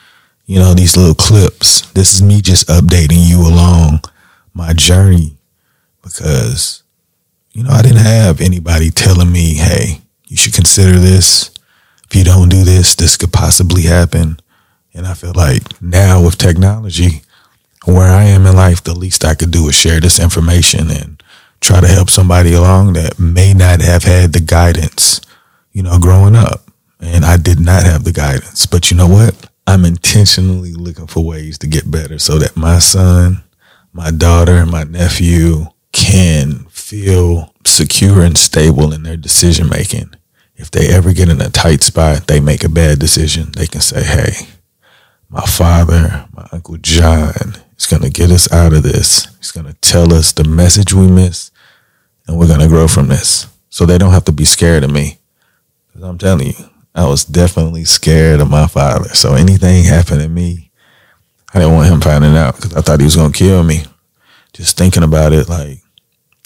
you 0.47 0.59
know, 0.59 0.75
these 0.75 0.97
little 0.97 1.15
clips. 1.15 1.83
This 1.93 2.15
is 2.15 2.23
me 2.23 2.41
just 2.41 2.67
updating 2.69 3.29
you 3.29 3.41
along 3.41 4.03
my 4.55 4.73
journey 4.73 5.37
because, 6.03 6.82
you 7.53 7.63
know, 7.63 7.71
I 7.71 7.83
didn't 7.83 7.99
have 7.99 8.41
anybody 8.41 8.91
telling 8.91 9.31
me, 9.31 9.55
hey, 9.55 10.01
you 10.27 10.37
should 10.37 10.55
consider 10.55 10.99
this. 10.99 11.51
If 12.09 12.17
you 12.17 12.25
don't 12.25 12.49
do 12.49 12.65
this, 12.65 12.95
this 12.95 13.17
could 13.17 13.33
possibly 13.33 13.83
happen. 13.83 14.39
And 14.95 15.07
I 15.07 15.15
feel 15.15 15.33
like 15.35 15.81
now 15.83 16.23
with 16.23 16.39
technology, 16.39 17.23
where 17.85 18.11
I 18.11 18.25
am 18.25 18.47
in 18.47 18.55
life, 18.55 18.83
the 18.83 18.95
least 18.95 19.25
I 19.25 19.35
could 19.35 19.51
do 19.51 19.69
is 19.69 19.75
share 19.75 20.01
this 20.01 20.21
information 20.21 20.91
and 20.91 21.23
try 21.61 21.81
to 21.81 21.89
help 21.89 22.11
somebody 22.11 22.53
along 22.53 22.95
that 22.95 23.19
may 23.19 23.55
not 23.55 23.81
have 23.81 24.05
had 24.05 24.33
the 24.33 24.41
guidance, 24.41 25.21
you 25.73 25.83
know, 25.83 25.99
growing 25.99 26.37
up. 26.37 26.63
And 27.01 27.25
I 27.25 27.37
did 27.37 27.59
not 27.59 27.83
have 27.83 28.05
the 28.05 28.13
guidance. 28.13 28.67
But 28.67 28.91
you 28.91 28.97
know 28.97 29.09
what? 29.09 29.49
I'm 29.67 29.85
intentionally 29.85 30.75
looking 30.75 31.07
for 31.07 31.25
ways 31.25 31.59
to 31.59 31.67
get 31.67 31.91
better 31.91 32.19
so 32.19 32.39
that 32.39 32.57
my 32.57 32.79
son, 32.79 33.43
my 33.93 34.11
daughter, 34.11 34.57
and 34.57 34.71
my 34.71 34.85
nephew 34.85 35.67
can 35.93 36.52
feel 36.93 37.55
secure 37.65 38.21
and 38.23 38.37
stable 38.37 38.93
in 38.93 39.03
their 39.03 39.17
decision 39.17 39.67
making. 39.67 40.11
If 40.57 40.71
they 40.71 40.89
ever 40.89 41.15
get 41.15 41.31
in 41.31 41.41
a 41.41 41.49
tight 41.49 41.83
spot, 41.83 42.27
they 42.27 42.39
make 42.39 42.65
a 42.65 42.69
bad 42.69 42.99
decision, 42.99 43.51
they 43.53 43.67
can 43.67 43.81
say, 43.81 44.05
hey, 44.05 44.47
my 45.31 45.41
father, 45.41 46.29
my 46.37 46.47
Uncle 46.53 46.77
John 46.77 47.57
is 47.79 47.87
going 47.87 48.03
to 48.03 48.11
get 48.11 48.31
us 48.31 48.53
out 48.53 48.75
of 48.75 48.83
this. 48.83 49.35
He's 49.39 49.53
going 49.53 49.65
to 49.65 49.73
tell 49.81 50.13
us 50.13 50.33
the 50.33 50.45
message 50.45 50.93
we 50.93 51.11
missed 51.11 51.51
and 52.27 52.39
we're 52.39 52.47
gonna 52.47 52.69
grow 52.69 52.87
from 52.87 53.09
this. 53.09 53.47
So 53.71 53.87
they 53.87 53.97
don't 53.97 54.13
have 54.13 54.27
to 54.27 54.33
be 54.33 54.45
scared 54.45 54.85
of 54.85 54.93
me. 54.93 55.19
Cause 55.95 56.03
I'm 56.03 56.19
telling 56.19 56.49
you, 56.49 56.71
I 56.95 57.07
was 57.07 57.25
definitely 57.25 57.85
scared 57.85 58.41
of 58.41 58.51
my 58.51 58.67
father. 58.67 59.09
So 59.09 59.35
anything 59.35 59.85
happened 59.85 60.21
to 60.21 60.29
me, 60.29 60.71
I 61.55 61.59
didn't 61.59 61.75
want 61.75 61.89
him 61.89 62.01
finding 62.03 62.37
out 62.37 62.57
because 62.57 62.75
I 62.75 62.83
thought 62.83 63.01
he 63.01 63.05
was 63.05 63.17
gonna 63.17 63.33
kill 63.33 63.65
me. 63.65 63.85
Just 64.53 64.77
thinking 64.77 65.03
about 65.03 65.33
it, 65.33 65.49
like 65.49 65.82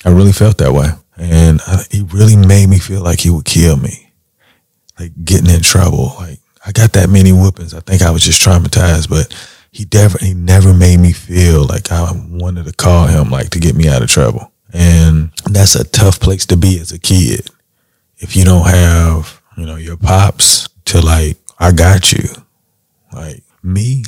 I 0.07 0.11
really 0.11 0.33
felt 0.33 0.59
that 0.59 0.73
way, 0.73 0.89
and 1.17 1.61
I, 1.67 1.83
he 1.91 2.03
really 2.03 2.37
made 2.37 2.69
me 2.69 2.79
feel 2.79 3.03
like 3.03 3.19
he 3.19 3.31
would 3.31 3.45
kill 3.45 3.77
me, 3.77 4.13
like 5.01 5.11
getting 5.25 5.51
in 5.51 5.63
trouble. 5.63 6.15
Like 6.17 6.39
I 6.65 6.71
got 6.71 6.93
that 6.93 7.11
many 7.11 7.33
whoopings. 7.33 7.75
I 7.75 7.81
think 7.81 8.03
I 8.03 8.13
was 8.13 8.23
just 8.23 8.41
traumatized, 8.41 9.11
but 9.11 9.35
he 9.73 9.85
definitely 9.85 10.35
never 10.35 10.73
made 10.73 11.01
me 11.01 11.13
feel 11.13 11.67
like 11.67 11.91
I 11.91 12.13
wanted 12.31 12.67
to 12.67 12.73
call 12.73 13.09
him 13.09 13.31
like 13.31 13.51
to 13.51 13.59
get 13.59 13.75
me 13.75 13.89
out 13.89 14.01
of 14.01 14.09
trouble. 14.09 14.53
And 14.73 15.33
that's 15.45 15.75
a 15.75 15.83
tough 15.83 16.21
place 16.21 16.47
to 16.47 16.57
be 16.57 16.79
as 16.79 16.93
a 16.93 17.01
kid. 17.01 17.51
If 18.19 18.37
you 18.37 18.45
don't 18.45 18.67
have, 18.69 19.43
you 19.57 19.67
know, 19.67 19.77
your 19.77 19.97
pops 19.97 20.69
to 20.87 21.01
like, 21.01 21.37
I 21.59 21.73
got 21.73 22.13
you. 22.13 22.29
Like 23.13 23.43
me, 23.63 24.05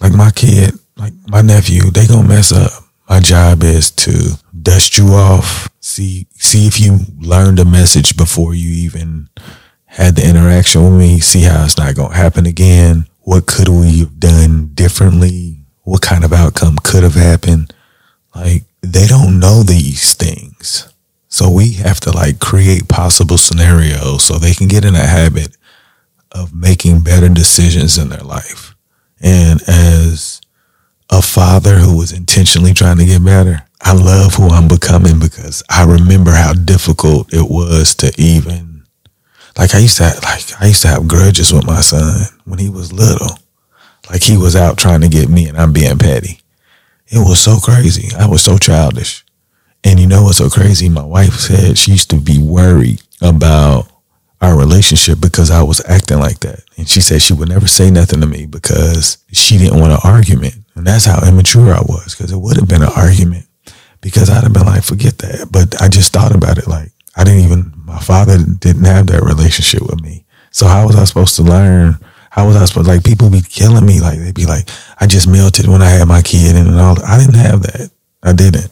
like 0.00 0.12
my 0.12 0.32
kid, 0.32 0.74
like 0.96 1.12
my 1.28 1.40
nephew, 1.40 1.90
they 1.90 2.08
gonna 2.08 2.26
mess 2.26 2.52
up. 2.52 2.85
My 3.08 3.20
job 3.20 3.62
is 3.62 3.90
to 3.92 4.38
dust 4.62 4.98
you 4.98 5.08
off, 5.08 5.68
see 5.80 6.26
see 6.34 6.66
if 6.66 6.80
you 6.80 7.00
learned 7.18 7.60
a 7.60 7.64
message 7.64 8.16
before 8.16 8.54
you 8.54 8.70
even 8.70 9.28
had 9.84 10.16
the 10.16 10.28
interaction 10.28 10.82
with 10.82 10.98
me, 10.98 11.20
see 11.20 11.42
how 11.42 11.64
it's 11.64 11.78
not 11.78 11.94
gonna 11.94 12.14
happen 12.14 12.46
again. 12.46 13.06
What 13.20 13.46
could 13.46 13.68
we 13.68 14.00
have 14.00 14.18
done 14.18 14.70
differently? 14.74 15.60
What 15.82 16.02
kind 16.02 16.24
of 16.24 16.32
outcome 16.32 16.76
could 16.82 17.04
have 17.04 17.14
happened? 17.14 17.72
Like 18.34 18.64
they 18.82 19.06
don't 19.06 19.38
know 19.38 19.62
these 19.62 20.14
things. 20.14 20.92
So 21.28 21.50
we 21.50 21.72
have 21.74 22.00
to 22.00 22.10
like 22.12 22.40
create 22.40 22.88
possible 22.88 23.38
scenarios 23.38 24.24
so 24.24 24.38
they 24.38 24.54
can 24.54 24.68
get 24.68 24.84
in 24.84 24.94
a 24.94 25.06
habit 25.06 25.56
of 26.32 26.54
making 26.54 27.00
better 27.00 27.28
decisions 27.28 27.98
in 27.98 28.08
their 28.08 28.22
life. 28.22 28.74
And 29.20 29.60
as 29.68 30.35
a 31.10 31.22
father 31.22 31.76
who 31.76 31.96
was 31.96 32.12
intentionally 32.12 32.74
trying 32.74 32.98
to 32.98 33.04
get 33.04 33.24
better, 33.24 33.62
I 33.80 33.92
love 33.92 34.34
who 34.34 34.48
I'm 34.48 34.68
becoming 34.68 35.18
because 35.18 35.62
I 35.70 35.84
remember 35.84 36.32
how 36.32 36.52
difficult 36.52 37.32
it 37.32 37.48
was 37.48 37.94
to 37.96 38.12
even 38.18 38.76
like 39.58 39.74
I 39.74 39.78
used 39.78 39.96
to 39.98 40.04
have, 40.04 40.22
like 40.22 40.60
I 40.60 40.66
used 40.66 40.82
to 40.82 40.88
have 40.88 41.08
grudges 41.08 41.52
with 41.52 41.66
my 41.66 41.80
son 41.80 42.26
when 42.44 42.58
he 42.58 42.68
was 42.68 42.92
little. 42.92 43.38
Like 44.10 44.22
he 44.22 44.36
was 44.36 44.54
out 44.54 44.78
trying 44.78 45.00
to 45.00 45.08
get 45.08 45.28
me 45.28 45.48
and 45.48 45.56
I'm 45.56 45.72
being 45.72 45.98
petty. 45.98 46.40
It 47.08 47.18
was 47.18 47.40
so 47.40 47.58
crazy. 47.58 48.14
I 48.16 48.26
was 48.26 48.42
so 48.42 48.58
childish. 48.58 49.24
And 49.84 50.00
you 50.00 50.06
know 50.06 50.24
what's 50.24 50.38
so 50.38 50.50
crazy? 50.50 50.88
My 50.88 51.04
wife 51.04 51.34
said 51.34 51.78
she 51.78 51.92
used 51.92 52.10
to 52.10 52.16
be 52.16 52.42
worried 52.42 53.00
about 53.22 53.88
our 54.40 54.58
relationship 54.58 55.20
because 55.20 55.50
I 55.50 55.62
was 55.62 55.82
acting 55.88 56.18
like 56.18 56.40
that. 56.40 56.60
And 56.76 56.88
she 56.88 57.00
said 57.00 57.22
she 57.22 57.32
would 57.32 57.48
never 57.48 57.66
say 57.66 57.90
nothing 57.90 58.20
to 58.20 58.26
me 58.26 58.46
because 58.46 59.18
she 59.32 59.58
didn't 59.58 59.80
want 59.80 59.92
an 59.92 60.00
argument. 60.04 60.56
And 60.76 60.86
that's 60.86 61.06
how 61.06 61.26
immature 61.26 61.72
I 61.72 61.80
was 61.80 62.14
because 62.14 62.32
it 62.32 62.38
would 62.38 62.56
have 62.56 62.68
been 62.68 62.82
an 62.82 62.92
argument 62.94 63.46
because 64.00 64.30
I'd 64.30 64.44
have 64.44 64.52
been 64.52 64.66
like, 64.66 64.84
forget 64.84 65.18
that. 65.18 65.48
But 65.50 65.80
I 65.80 65.88
just 65.88 66.12
thought 66.12 66.34
about 66.34 66.58
it 66.58 66.68
like 66.68 66.92
I 67.16 67.24
didn't 67.24 67.44
even, 67.44 67.72
my 67.84 67.98
father 67.98 68.38
didn't 68.38 68.84
have 68.84 69.06
that 69.08 69.22
relationship 69.22 69.82
with 69.82 70.02
me. 70.02 70.24
So 70.50 70.66
how 70.66 70.86
was 70.86 70.96
I 70.96 71.04
supposed 71.04 71.36
to 71.36 71.42
learn? 71.42 71.98
How 72.30 72.46
was 72.46 72.56
I 72.56 72.66
supposed 72.66 72.88
like 72.88 73.04
people 73.04 73.30
be 73.30 73.40
killing 73.40 73.86
me? 73.86 74.00
Like 74.00 74.18
they'd 74.18 74.34
be 74.34 74.46
like, 74.46 74.68
I 75.00 75.06
just 75.06 75.26
melted 75.28 75.66
when 75.66 75.82
I 75.82 75.88
had 75.88 76.06
my 76.06 76.22
kid 76.22 76.54
and 76.54 76.78
all. 76.78 77.02
I 77.04 77.18
didn't 77.18 77.34
have 77.34 77.62
that. 77.62 77.90
I 78.22 78.32
didn't. 78.32 78.70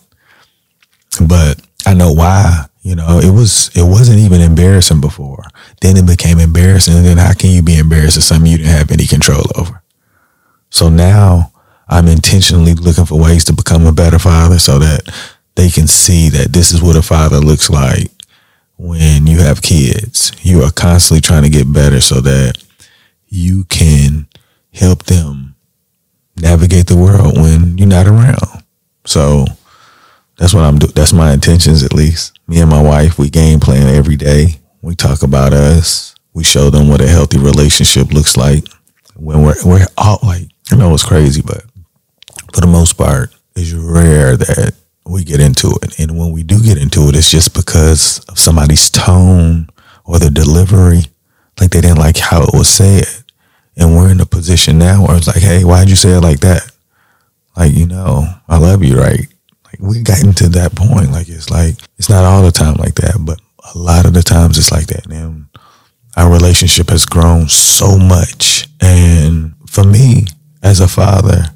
But 1.27 1.61
I 1.87 1.95
know 1.95 2.13
why 2.13 2.67
you 2.85 2.95
know, 2.95 3.19
it 3.19 3.31
was 3.31 3.75
it 3.75 3.83
wasn't 3.83 4.19
even 4.19 4.43
embarrassing 4.43 5.01
before. 5.01 5.43
Then 5.81 5.97
it 5.97 6.07
became 6.07 6.39
embarrassing. 6.39 6.95
And 6.95 7.05
then 7.05 7.17
how 7.17 7.33
can 7.33 7.51
you 7.51 7.63
be 7.63 7.79
embarrassed 7.79 8.19
at 8.19 8.23
something 8.23 8.51
you 8.51 8.59
didn't 8.59 8.77
have 8.77 8.91
any 8.91 9.07
control 9.07 9.45
over? 9.57 9.83
So 10.69 10.91
now 10.91 11.51
I'm 11.95 12.09
intentionally 12.09 12.75
looking 12.75 13.05
for 13.05 13.21
ways 13.21 13.45
to 13.45 13.53
become 13.53 13.87
a 13.87 13.93
better 13.93 14.19
father 14.19 14.59
so 14.59 14.81
that 14.81 15.15
they 15.55 15.71
can 15.71 15.87
see 15.87 16.29
that 16.31 16.53
this 16.53 16.73
is 16.73 16.83
what 16.83 16.97
a 16.97 17.03
father 17.03 17.39
looks 17.39 17.71
like 17.71 18.11
when 18.77 19.29
you 19.29 19.39
have 19.39 19.63
kids. 19.63 20.33
You 20.43 20.63
are 20.63 20.73
constantly 20.73 21.21
trying 21.21 21.45
to 21.45 21.49
get 21.49 21.73
better 21.73 22.01
so 22.01 22.21
that 22.21 22.61
you 23.29 23.63
can 23.69 24.27
help 24.73 25.05
them 25.05 25.55
navigate 26.37 26.89
the 26.89 26.97
world 26.97 27.37
when 27.37 27.79
you're 27.79 27.87
not 27.87 28.09
around. 28.09 28.65
So 29.05 29.45
that's 30.37 30.53
what 30.53 30.65
I'm 30.65 30.81
doing. 30.81 30.95
That's 30.97 31.13
my 31.13 31.33
intentions, 31.33 31.85
at 31.85 31.95
least. 31.95 32.37
Me 32.49 32.59
and 32.59 32.69
my 32.69 32.83
wife, 32.83 33.21
we 33.21 33.31
game 33.31 33.61
plan 33.61 33.87
every 33.87 34.17
day. 34.17 34.59
We 34.83 34.97
talk 34.97 35.23
about 35.23 35.53
us. 35.53 36.17
We 36.33 36.43
show 36.43 36.71
them 36.71 36.89
what 36.89 37.01
a 37.01 37.07
healthy 37.07 37.39
relationship 37.39 38.13
looks 38.13 38.37
like. 38.37 38.67
When 39.15 39.45
we're 39.45 39.55
we're 39.65 39.87
all 39.97 40.19
like, 40.25 40.49
you 40.73 40.77
know, 40.77 40.93
it's 40.93 41.05
crazy, 41.05 41.41
but 41.41 41.65
for 42.55 42.61
the 42.61 42.69
most 42.69 42.97
part, 42.97 43.35
it's 43.57 43.73
rare 43.73 44.37
that 44.37 44.75
we 45.05 45.25
get 45.25 45.41
into 45.41 45.77
it. 45.83 45.99
And 45.99 46.17
when 46.17 46.33
we 46.33 46.43
do 46.43 46.63
get 46.63 46.79
into 46.79 47.09
it, 47.09 47.17
it's 47.17 47.31
just 47.31 47.55
because 47.55 48.21
of 48.29 48.39
somebody's 48.39 48.91
tone 48.91 49.69
or 50.05 50.19
the 50.19 50.31
delivery. 50.31 51.03
Like 51.61 51.71
they 51.71 51.81
didn't 51.81 51.99
like 51.99 52.17
how 52.17 52.43
it 52.43 52.55
was 52.55 52.69
said. 52.69 53.07
And 53.77 53.97
we're 53.97 54.11
in 54.11 54.21
a 54.21 54.27
position 54.27 54.79
now 54.79 55.05
where 55.05 55.17
it's 55.17 55.27
like, 55.27 55.43
hey, 55.43 55.65
why'd 55.65 55.89
you 55.89 55.97
say 55.97 56.11
it 56.11 56.21
like 56.21 56.41
that? 56.41 56.71
Like, 57.57 57.73
you 57.73 57.87
know, 57.87 58.25
I 58.49 58.59
love 58.59 58.85
you, 58.85 58.99
right? 58.99 59.27
Like 59.65 59.81
we 59.81 60.03
gotten 60.03 60.33
to 60.35 60.49
that 60.51 60.77
point. 60.77 61.11
Like 61.11 61.29
it's 61.29 61.51
like 61.51 61.75
it's 61.99 62.09
not 62.09 62.25
all 62.25 62.43
the 62.43 62.53
time 62.53 62.75
like 62.77 62.95
that, 62.97 63.17
but 63.21 63.41
a 63.75 63.79
lot 63.79 64.07
of 64.07 64.15
the 64.15 64.23
times 64.23 64.59
it's 64.59 64.71
like 64.71 64.87
that. 64.87 65.07
And 65.07 65.47
our 66.17 66.31
relationship 66.31 66.91
has 66.91 67.05
grown 67.05 67.49
so 67.49 67.99
much. 67.99 68.69
And 68.81 69.55
for 69.67 69.83
me, 69.83 70.27
as 70.63 70.81
a 70.81 70.89
father, 70.89 71.54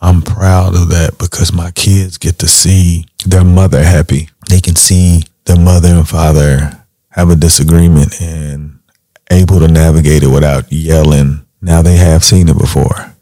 I'm 0.00 0.22
proud 0.22 0.74
of 0.74 0.88
that 0.90 1.16
because 1.18 1.52
my 1.52 1.70
kids 1.70 2.18
get 2.18 2.38
to 2.40 2.48
see 2.48 3.06
their 3.24 3.44
mother 3.44 3.82
happy. 3.82 4.28
They 4.48 4.60
can 4.60 4.76
see 4.76 5.22
their 5.44 5.58
mother 5.58 5.88
and 5.88 6.08
father 6.08 6.84
have 7.10 7.30
a 7.30 7.36
disagreement 7.36 8.20
and 8.20 8.78
able 9.30 9.60
to 9.60 9.68
navigate 9.68 10.22
it 10.22 10.28
without 10.28 10.70
yelling. 10.70 11.46
Now 11.62 11.80
they 11.80 11.96
have 11.96 12.24
seen 12.24 12.48
it 12.48 12.58
before, 12.58 13.14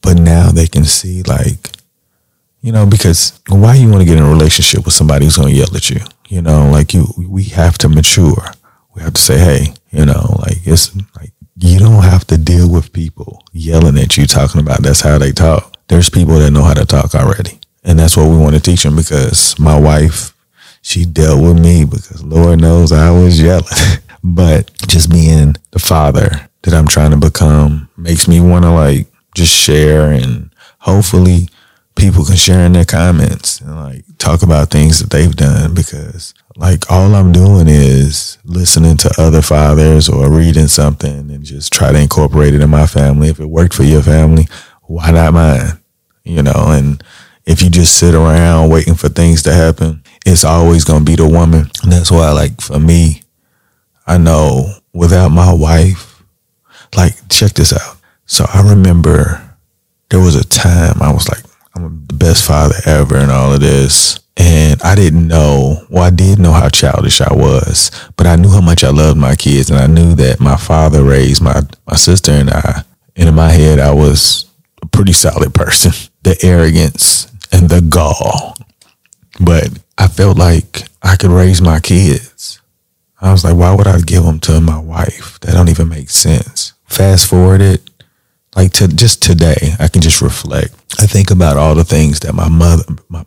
but 0.00 0.18
now 0.18 0.50
they 0.50 0.66
can 0.66 0.84
see 0.84 1.22
like 1.22 1.76
you 2.66 2.72
know, 2.72 2.84
because 2.84 3.40
why 3.48 3.76
you 3.76 3.88
want 3.88 4.00
to 4.00 4.04
get 4.04 4.18
in 4.18 4.24
a 4.24 4.28
relationship 4.28 4.84
with 4.84 4.92
somebody 4.92 5.24
who's 5.24 5.36
going 5.36 5.50
to 5.50 5.54
yell 5.54 5.76
at 5.76 5.88
you? 5.88 6.00
You 6.28 6.42
know, 6.42 6.68
like 6.68 6.94
you, 6.94 7.06
we 7.16 7.44
have 7.44 7.78
to 7.78 7.88
mature. 7.88 8.44
We 8.92 9.02
have 9.02 9.14
to 9.14 9.20
say, 9.20 9.38
hey, 9.38 9.74
you 9.92 10.04
know, 10.04 10.34
like 10.40 10.66
it's 10.66 10.92
like 11.14 11.30
you 11.56 11.78
don't 11.78 12.02
have 12.02 12.26
to 12.26 12.36
deal 12.36 12.68
with 12.68 12.92
people 12.92 13.44
yelling 13.52 13.96
at 13.98 14.16
you, 14.16 14.26
talking 14.26 14.60
about 14.60 14.82
that's 14.82 15.00
how 15.00 15.16
they 15.16 15.30
talk. 15.30 15.75
There's 15.88 16.10
people 16.10 16.38
that 16.38 16.50
know 16.50 16.62
how 16.62 16.74
to 16.74 16.84
talk 16.84 17.14
already. 17.14 17.60
And 17.84 17.98
that's 17.98 18.16
what 18.16 18.28
we 18.28 18.36
want 18.36 18.54
to 18.54 18.60
teach 18.60 18.82
them 18.82 18.96
because 18.96 19.58
my 19.58 19.78
wife, 19.78 20.34
she 20.82 21.04
dealt 21.04 21.42
with 21.42 21.62
me 21.62 21.84
because 21.84 22.22
Lord 22.22 22.60
knows 22.60 22.92
I 22.92 23.10
was 23.10 23.40
yelling. 23.40 23.64
but 24.24 24.70
just 24.88 25.10
being 25.10 25.54
the 25.70 25.78
father 25.78 26.48
that 26.62 26.74
I'm 26.74 26.88
trying 26.88 27.12
to 27.12 27.16
become 27.16 27.88
makes 27.96 28.26
me 28.26 28.40
want 28.40 28.64
to 28.64 28.72
like 28.72 29.06
just 29.34 29.54
share 29.54 30.10
and 30.10 30.50
hopefully 30.80 31.48
people 31.94 32.24
can 32.24 32.36
share 32.36 32.64
in 32.66 32.72
their 32.72 32.84
comments 32.84 33.60
and 33.60 33.74
like 33.74 34.04
talk 34.18 34.42
about 34.42 34.70
things 34.70 34.98
that 34.98 35.10
they've 35.10 35.34
done 35.34 35.74
because 35.74 36.34
like 36.56 36.90
all 36.90 37.14
I'm 37.14 37.32
doing 37.32 37.68
is 37.68 38.38
listening 38.44 38.96
to 38.98 39.14
other 39.18 39.42
fathers 39.42 40.08
or 40.08 40.30
reading 40.30 40.68
something 40.68 41.30
and 41.30 41.44
just 41.44 41.72
try 41.72 41.92
to 41.92 42.00
incorporate 42.00 42.54
it 42.54 42.60
in 42.60 42.70
my 42.70 42.86
family. 42.86 43.28
If 43.28 43.40
it 43.40 43.46
worked 43.46 43.74
for 43.74 43.82
your 43.82 44.02
family, 44.02 44.48
why 44.86 45.10
not 45.10 45.34
mine? 45.34 45.78
You 46.24 46.42
know, 46.42 46.66
and 46.68 47.02
if 47.44 47.62
you 47.62 47.70
just 47.70 47.96
sit 47.96 48.14
around 48.14 48.70
waiting 48.70 48.94
for 48.94 49.08
things 49.08 49.42
to 49.44 49.52
happen, 49.52 50.02
it's 50.24 50.44
always 50.44 50.84
going 50.84 51.04
to 51.04 51.10
be 51.10 51.16
the 51.16 51.28
woman. 51.28 51.70
And 51.82 51.92
that's 51.92 52.10
why, 52.10 52.32
like, 52.32 52.60
for 52.60 52.80
me, 52.80 53.22
I 54.06 54.18
know 54.18 54.72
without 54.92 55.28
my 55.28 55.52
wife, 55.52 56.22
like, 56.96 57.14
check 57.28 57.52
this 57.52 57.72
out. 57.72 57.96
So 58.26 58.44
I 58.52 58.68
remember 58.68 59.56
there 60.10 60.20
was 60.20 60.34
a 60.34 60.44
time 60.44 61.00
I 61.00 61.12
was 61.12 61.28
like, 61.28 61.44
I'm 61.74 62.06
the 62.06 62.14
best 62.14 62.44
father 62.44 62.74
ever 62.86 63.16
and 63.16 63.30
all 63.30 63.52
of 63.52 63.60
this. 63.60 64.18
And 64.36 64.82
I 64.82 64.94
didn't 64.94 65.28
know, 65.28 65.86
well, 65.88 66.02
I 66.02 66.10
did 66.10 66.38
know 66.38 66.52
how 66.52 66.68
childish 66.68 67.20
I 67.20 67.32
was, 67.32 67.90
but 68.16 68.26
I 68.26 68.36
knew 68.36 68.50
how 68.50 68.60
much 68.60 68.84
I 68.84 68.90
loved 68.90 69.18
my 69.18 69.36
kids. 69.36 69.70
And 69.70 69.78
I 69.78 69.86
knew 69.86 70.14
that 70.16 70.40
my 70.40 70.56
father 70.56 71.02
raised 71.02 71.42
my, 71.42 71.62
my 71.86 71.96
sister 71.96 72.32
and 72.32 72.50
I. 72.50 72.82
And 73.14 73.28
in 73.28 73.34
my 73.34 73.50
head, 73.50 73.78
I 73.78 73.92
was 73.92 74.45
pretty 74.92 75.12
solid 75.12 75.54
person. 75.54 75.92
The 76.22 76.36
arrogance 76.42 77.30
and 77.52 77.68
the 77.68 77.80
gall. 77.80 78.56
But 79.40 79.78
I 79.98 80.08
felt 80.08 80.38
like 80.38 80.82
I 81.02 81.16
could 81.16 81.30
raise 81.30 81.60
my 81.60 81.80
kids. 81.80 82.60
I 83.20 83.32
was 83.32 83.44
like, 83.44 83.56
why 83.56 83.74
would 83.74 83.86
I 83.86 84.00
give 84.00 84.24
them 84.24 84.40
to 84.40 84.60
my 84.60 84.78
wife? 84.78 85.40
That 85.40 85.52
don't 85.52 85.68
even 85.68 85.88
make 85.88 86.10
sense. 86.10 86.74
Fast 86.84 87.28
forward 87.28 87.60
it, 87.60 87.88
like 88.54 88.72
to 88.74 88.88
just 88.88 89.22
today, 89.22 89.74
I 89.78 89.88
can 89.88 90.02
just 90.02 90.20
reflect. 90.22 90.74
I 90.98 91.06
think 91.06 91.30
about 91.30 91.56
all 91.56 91.74
the 91.74 91.84
things 91.84 92.20
that 92.20 92.34
my 92.34 92.48
mother, 92.48 92.84
my, 93.08 93.24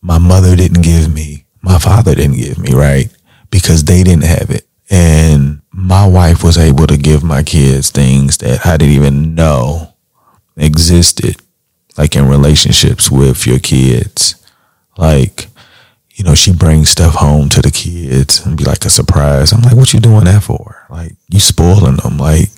my 0.00 0.18
mother 0.18 0.56
didn't 0.56 0.82
give 0.82 1.12
me, 1.12 1.46
my 1.62 1.78
father 1.78 2.14
didn't 2.14 2.36
give 2.36 2.58
me, 2.58 2.72
right? 2.74 3.08
Because 3.50 3.84
they 3.84 4.02
didn't 4.02 4.24
have 4.24 4.50
it. 4.50 4.66
And 4.90 5.62
my 5.72 6.06
wife 6.06 6.44
was 6.44 6.58
able 6.58 6.86
to 6.86 6.96
give 6.96 7.22
my 7.24 7.42
kids 7.42 7.90
things 7.90 8.38
that 8.38 8.66
I 8.66 8.76
didn't 8.76 8.94
even 8.94 9.34
know 9.34 9.91
existed. 10.56 11.36
like 11.98 12.16
in 12.16 12.26
relationships 12.28 13.10
with 13.10 13.46
your 13.46 13.58
kids. 13.58 14.34
Like, 14.96 15.48
you 16.14 16.24
know, 16.24 16.34
she 16.34 16.52
brings 16.52 16.88
stuff 16.90 17.14
home 17.14 17.48
to 17.50 17.60
the 17.62 17.70
kids 17.70 18.44
and 18.46 18.56
be 18.56 18.64
like 18.64 18.84
a 18.84 18.90
surprise. 18.90 19.52
I'm 19.52 19.60
like, 19.62 19.76
what 19.76 19.92
you 19.92 20.00
doing 20.00 20.24
that 20.24 20.42
for? 20.42 20.86
Like, 20.88 21.12
you 21.28 21.38
spoiling 21.40 21.96
them. 21.96 22.16
Like, 22.18 22.48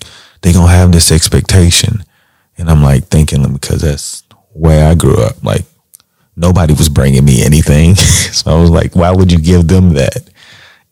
they 0.41 0.53
gonna 0.53 0.71
have 0.71 0.91
this 0.91 1.11
expectation. 1.11 2.03
And 2.57 2.69
I'm 2.69 2.81
like 2.81 3.05
thinking 3.07 3.51
because 3.53 3.81
that's 3.81 4.23
where 4.53 4.87
I 4.89 4.95
grew 4.95 5.21
up. 5.21 5.43
Like, 5.43 5.65
nobody 6.35 6.73
was 6.73 6.89
bringing 6.89 7.25
me 7.25 7.43
anything. 7.43 7.95
so 7.95 8.55
I 8.55 8.59
was 8.59 8.69
like, 8.69 8.95
why 8.95 9.11
would 9.11 9.31
you 9.31 9.39
give 9.39 9.67
them 9.67 9.93
that? 9.93 10.29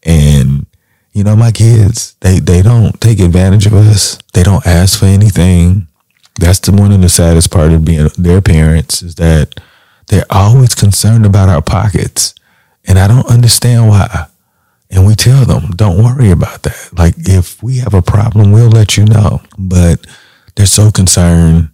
And 0.04 0.66
you 1.14 1.24
know, 1.24 1.36
my 1.36 1.52
kids, 1.52 2.16
they 2.22 2.40
they 2.40 2.62
don't 2.62 3.00
take 3.00 3.20
advantage 3.20 3.68
of 3.68 3.74
us. 3.74 4.18
They 4.34 4.44
don't 4.44 4.66
ask 4.66 5.00
for 5.00 5.06
anything. 5.06 5.88
That's 6.36 6.60
the 6.60 6.72
one 6.72 6.92
of 6.92 7.02
the 7.02 7.10
saddest 7.10 7.52
part 7.52 7.72
of 7.72 7.86
being 7.86 8.10
their 8.18 8.42
parents 8.42 9.02
is 9.02 9.16
that 9.16 9.60
they're 10.08 10.26
always 10.30 10.76
concerned 10.76 11.26
about 11.26 11.50
our 11.50 11.62
pockets. 11.62 12.34
And 12.86 13.00
I 13.00 13.08
don't 13.08 13.28
understand 13.28 13.88
why. 13.88 14.28
And 14.90 15.06
we 15.06 15.16
tell 15.16 15.46
them, 15.46 15.72
don't 15.72 16.04
worry 16.04 16.32
about 16.32 16.64
that. 16.64 16.90
Like 16.98 17.16
if 17.18 17.62
we 17.64 17.78
have 17.78 17.94
a 17.94 18.02
problem, 18.02 18.52
we'll 18.52 18.70
let 18.70 18.98
you 18.98 19.06
know. 19.06 19.42
But 19.58 20.06
they're 20.56 20.66
so 20.66 20.92
concerned. 20.92 21.70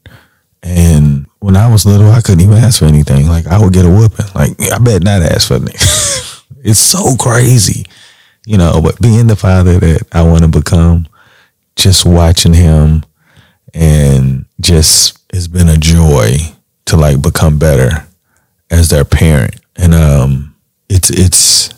And 0.61 1.25
when 1.39 1.55
I 1.55 1.71
was 1.71 1.85
little, 1.85 2.11
I 2.11 2.21
couldn't 2.21 2.41
even 2.41 2.57
ask 2.57 2.79
for 2.79 2.85
anything. 2.85 3.27
Like 3.27 3.47
I 3.47 3.59
would 3.59 3.73
get 3.73 3.85
a 3.85 3.89
whooping. 3.89 4.27
Like 4.35 4.61
I 4.71 4.77
bet 4.77 5.03
not 5.03 5.21
ask 5.21 5.47
for 5.47 5.55
anything. 5.55 5.75
it's 6.63 6.79
so 6.79 7.15
crazy 7.15 7.85
you 8.49 8.57
know, 8.57 8.81
but 8.81 8.99
being 8.99 9.27
the 9.27 9.35
father 9.35 9.77
that 9.79 10.07
I 10.11 10.23
want 10.23 10.41
to 10.41 10.47
become, 10.47 11.07
just 11.75 12.03
watching 12.03 12.55
him 12.55 13.03
and 13.73 14.45
just 14.59 15.17
it's 15.33 15.47
been 15.47 15.69
a 15.69 15.77
joy 15.77 16.37
to 16.85 16.97
like 16.97 17.21
become 17.21 17.59
better 17.59 18.05
as 18.69 18.89
their 18.89 19.05
parent. 19.05 19.59
And 19.75 19.93
um 19.93 20.55
it's 20.89 21.09
it's 21.09 21.69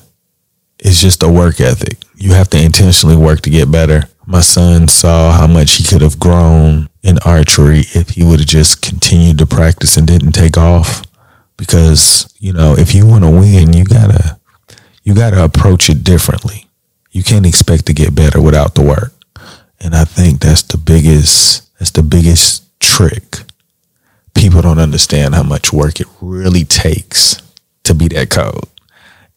it's 0.80 1.02
just 1.02 1.24
a 1.24 1.30
work 1.30 1.60
ethic. 1.60 1.98
You 2.16 2.34
have 2.34 2.50
to 2.50 2.64
intentionally 2.64 3.16
work 3.16 3.42
to 3.42 3.50
get 3.50 3.72
better. 3.72 4.04
My 4.26 4.42
son 4.42 4.88
saw 4.88 5.32
how 5.32 5.48
much 5.48 5.74
he 5.74 5.84
could 5.84 6.02
have 6.02 6.20
grown 6.20 6.90
in 7.04 7.18
archery 7.26 7.84
if 7.94 8.12
he 8.12 8.24
would 8.24 8.40
have 8.40 8.48
just 8.48 8.82
continued 8.82 9.38
to 9.40 9.46
practice 9.46 9.98
and 9.98 10.08
didn't 10.08 10.34
take 10.34 10.58
off. 10.58 11.04
Because, 11.58 12.34
you 12.40 12.54
know, 12.54 12.76
if 12.78 12.96
you 12.96 13.06
want 13.06 13.24
to 13.24 13.30
win, 13.30 13.74
you 13.74 13.84
gotta 13.84 14.40
you 15.04 15.16
got 15.16 15.32
to 15.32 15.44
approach 15.44 15.90
it 15.90 16.04
differently. 16.04 16.68
You 17.12 17.24
can't 17.24 17.46
expect 17.46 17.88
to 17.88 17.94
get 17.94 18.16
better 18.16 18.42
without 18.42 18.76
the 18.76 18.84
work. 18.84 19.14
And 19.80 19.96
I 19.96 20.06
think 20.06 20.40
that's 20.40 20.62
the 20.64 20.78
biggest 20.78 21.71
that's 21.82 21.90
the 21.90 22.04
biggest 22.04 22.80
trick. 22.80 23.40
People 24.36 24.62
don't 24.62 24.78
understand 24.78 25.34
how 25.34 25.42
much 25.42 25.74
work 25.74 26.00
it 26.00 26.06
really 26.22 26.64
takes 26.64 27.42
to 27.86 27.96
be 27.96 28.08
that 28.10 28.30
code. 28.30 28.70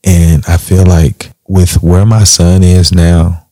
And 0.04 0.44
I 0.46 0.58
feel 0.58 0.84
like 0.84 1.30
with 1.48 1.82
where 1.82 2.04
my 2.04 2.24
son 2.24 2.62
is 2.62 2.92
now, 2.92 3.46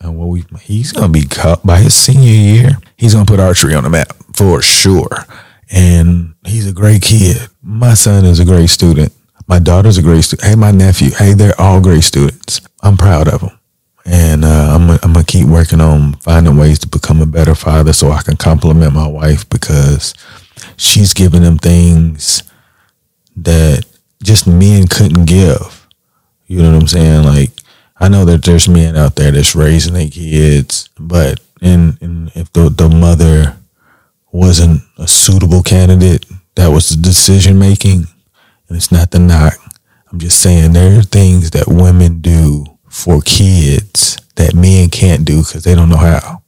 and 0.00 0.16
what 0.16 0.28
we 0.28 0.42
he's 0.62 0.90
gonna 0.90 1.12
be 1.12 1.26
cut 1.26 1.66
by 1.66 1.80
his 1.80 1.94
senior 1.94 2.32
year, 2.32 2.78
he's 2.96 3.12
gonna 3.12 3.26
put 3.26 3.40
archery 3.40 3.74
on 3.74 3.84
the 3.84 3.90
map 3.90 4.16
for 4.32 4.62
sure. 4.62 5.26
And 5.70 6.32
he's 6.46 6.66
a 6.66 6.72
great 6.72 7.02
kid. 7.02 7.36
My 7.60 7.92
son 7.92 8.24
is 8.24 8.40
a 8.40 8.46
great 8.46 8.70
student. 8.70 9.12
My 9.46 9.58
daughter's 9.58 9.98
a 9.98 10.02
great 10.02 10.24
student. 10.24 10.48
Hey, 10.48 10.54
my 10.54 10.70
nephew. 10.70 11.10
Hey, 11.10 11.34
they're 11.34 11.60
all 11.60 11.82
great 11.82 12.04
students. 12.04 12.62
I'm 12.80 12.96
proud 12.96 13.28
of 13.28 13.42
them. 13.42 13.58
And 14.06 14.44
uh, 14.44 14.74
I'm, 14.74 14.98
I'm 15.02 15.14
to 15.14 15.24
keep 15.24 15.46
working 15.46 15.80
on 15.80 16.14
finding 16.16 16.56
ways 16.58 16.78
to 16.80 16.88
become 16.88 17.22
a 17.22 17.26
better 17.26 17.54
father 17.54 17.92
so 17.92 18.10
I 18.10 18.22
can 18.22 18.36
compliment 18.36 18.92
my 18.92 19.06
wife 19.06 19.48
because 19.48 20.14
she's 20.76 21.14
giving 21.14 21.42
them 21.42 21.56
things 21.56 22.42
that 23.36 23.86
just 24.22 24.46
men 24.46 24.88
couldn't 24.88 25.24
give. 25.24 25.88
You 26.46 26.62
know 26.62 26.72
what 26.72 26.82
I'm 26.82 26.88
saying? 26.88 27.24
Like, 27.24 27.50
I 27.98 28.08
know 28.08 28.24
that 28.26 28.42
there's 28.44 28.68
men 28.68 28.96
out 28.96 29.16
there 29.16 29.30
that's 29.30 29.54
raising 29.54 29.94
their 29.94 30.08
kids, 30.08 30.90
but 30.98 31.40
in, 31.62 31.96
in 32.00 32.30
if 32.34 32.52
the, 32.52 32.68
the 32.68 32.88
mother 32.88 33.56
wasn't 34.30 34.82
a 34.98 35.08
suitable 35.08 35.62
candidate, 35.62 36.26
that 36.56 36.68
was 36.68 36.90
the 36.90 36.96
decision 37.00 37.58
making, 37.58 38.06
and 38.68 38.76
it's 38.76 38.92
not 38.92 39.10
the 39.10 39.18
knock. 39.18 39.54
I'm 40.12 40.18
just 40.18 40.40
saying 40.40 40.72
there 40.72 40.98
are 40.98 41.02
things 41.02 41.50
that 41.52 41.66
women 41.66 42.20
do 42.20 42.66
for 42.94 43.20
kids 43.22 44.16
that 44.36 44.54
men 44.54 44.88
can't 44.88 45.24
do 45.24 45.38
because 45.38 45.64
they 45.64 45.74
don't 45.74 45.88
know 45.88 45.96
how. 45.96 46.42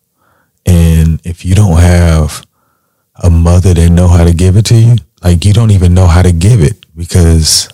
And 0.65 1.21
if 1.27 1.45
you 1.45 1.57
don't 1.57 1.81
have 1.81 2.47
a 3.23 3.29
mother 3.29 3.75
that 3.75 3.91
know 3.91 4.07
how 4.07 4.23
to 4.23 4.33
give 4.33 4.57
it 4.57 4.65
to 4.67 4.77
you, 4.77 4.97
like 5.25 5.45
you 5.45 5.53
don't 5.53 5.73
even 5.73 5.93
know 5.93 6.07
how 6.07 6.23
to 6.23 6.31
give 6.31 6.63
it 6.63 6.87
because 6.97 7.69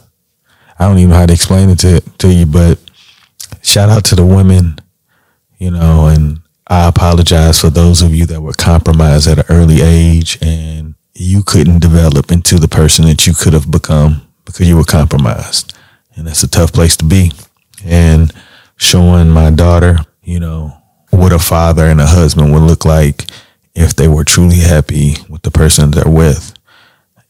I 0.78 0.88
don't 0.88 0.96
even 0.96 1.10
know 1.10 1.16
how 1.16 1.26
to 1.26 1.34
explain 1.34 1.68
it 1.68 1.80
to, 1.80 2.00
to 2.00 2.32
you. 2.32 2.46
But 2.46 2.78
shout 3.60 3.90
out 3.90 4.06
to 4.06 4.14
the 4.14 4.24
women, 4.24 4.78
you 5.58 5.70
know, 5.70 6.06
and 6.06 6.40
I 6.66 6.88
apologize 6.88 7.60
for 7.60 7.68
those 7.68 8.00
of 8.00 8.14
you 8.14 8.24
that 8.26 8.40
were 8.40 8.54
compromised 8.54 9.28
at 9.28 9.38
an 9.38 9.44
early 9.54 9.82
age 9.82 10.38
and 10.40 10.94
you 11.12 11.42
couldn't 11.42 11.80
develop 11.80 12.32
into 12.32 12.58
the 12.58 12.68
person 12.68 13.04
that 13.04 13.26
you 13.26 13.34
could 13.34 13.52
have 13.52 13.70
become 13.70 14.26
because 14.46 14.66
you 14.66 14.78
were 14.78 14.84
compromised. 14.84 15.76
And 16.16 16.26
that's 16.26 16.42
a 16.42 16.48
tough 16.48 16.72
place 16.72 16.96
to 16.96 17.04
be. 17.04 17.32
And 17.84 18.32
showing 18.82 19.30
my 19.30 19.50
daughter, 19.50 19.98
you 20.22 20.40
know, 20.40 20.76
what 21.10 21.32
a 21.32 21.38
father 21.38 21.86
and 21.86 22.00
a 22.00 22.06
husband 22.06 22.52
would 22.52 22.62
look 22.62 22.84
like 22.84 23.26
if 23.74 23.94
they 23.94 24.08
were 24.08 24.24
truly 24.24 24.58
happy 24.58 25.14
with 25.28 25.42
the 25.42 25.50
person 25.50 25.90
they're 25.90 26.10
with. 26.10 26.52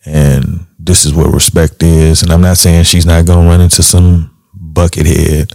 And 0.05 0.67
this 0.79 1.05
is 1.05 1.15
what 1.15 1.33
respect 1.33 1.83
is. 1.83 2.23
And 2.23 2.33
I'm 2.33 2.41
not 2.41 2.57
saying 2.57 2.85
she's 2.85 3.07
not 3.07 3.27
going 3.27 3.45
to 3.45 3.51
run 3.51 3.61
into 3.61 3.83
some 3.83 4.35
buckethead. 4.57 5.53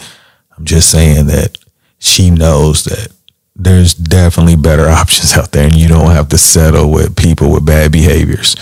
I'm 0.56 0.66
just 0.66 0.92
saying 0.92 1.28
that 1.28 1.58
she 2.00 2.30
knows 2.30 2.84
that 2.86 3.12
there's 3.56 3.96
definitely 3.96 4.56
better 4.56 4.88
options 4.90 5.36
out 5.36 5.52
there 5.52 5.66
and 5.66 5.76
you 5.76 5.88
don't 5.88 6.12
have 6.12 6.30
to 6.30 6.38
settle 6.38 6.92
with 6.92 7.18
people 7.18 7.52
with 7.52 7.66
bad 7.66 7.92
behaviors. 7.92 8.56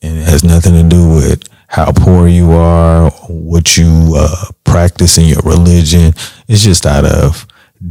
And 0.00 0.18
it 0.18 0.28
has 0.28 0.44
nothing 0.44 0.74
to 0.74 0.88
do 0.88 1.08
with 1.08 1.42
how 1.72 1.90
poor 1.90 2.28
you 2.28 2.52
are, 2.52 3.10
what 3.28 3.78
you 3.78 4.12
uh, 4.14 4.44
practice 4.62 5.16
in 5.16 5.24
your 5.24 5.40
religion. 5.42 6.12
It's 6.46 6.62
just 6.62 6.84
out 6.84 7.06
of 7.06 7.46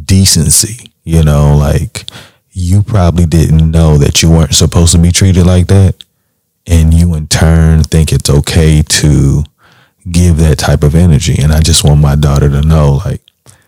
decency, 0.06 0.94
you 1.04 1.24
know, 1.24 1.58
like 1.58 2.06
you 2.52 2.84
probably 2.84 3.26
didn't 3.26 3.72
know 3.72 3.98
that 3.98 4.22
you 4.22 4.30
weren't 4.30 4.54
supposed 4.54 4.92
to 4.92 5.00
be 5.00 5.12
treated 5.12 5.48
like 5.48 5.66
that. 5.68 5.96
And 6.68 6.94
you 6.94 7.16
in 7.16 7.26
turn 7.26 7.82
think 7.84 8.12
it's 8.12 8.30
okay 8.30 8.84
to 8.84 9.44
give 10.12 10.38
that 10.38 10.60
type 10.60 10.84
of 10.84 10.94
energy. 10.94 11.42
And 11.42 11.52
I 11.52 11.62
just 11.62 11.84
want 11.84 12.02
my 12.02 12.16
daughter 12.16 12.50
to 12.50 12.62
know 12.62 13.02
like 13.04 13.22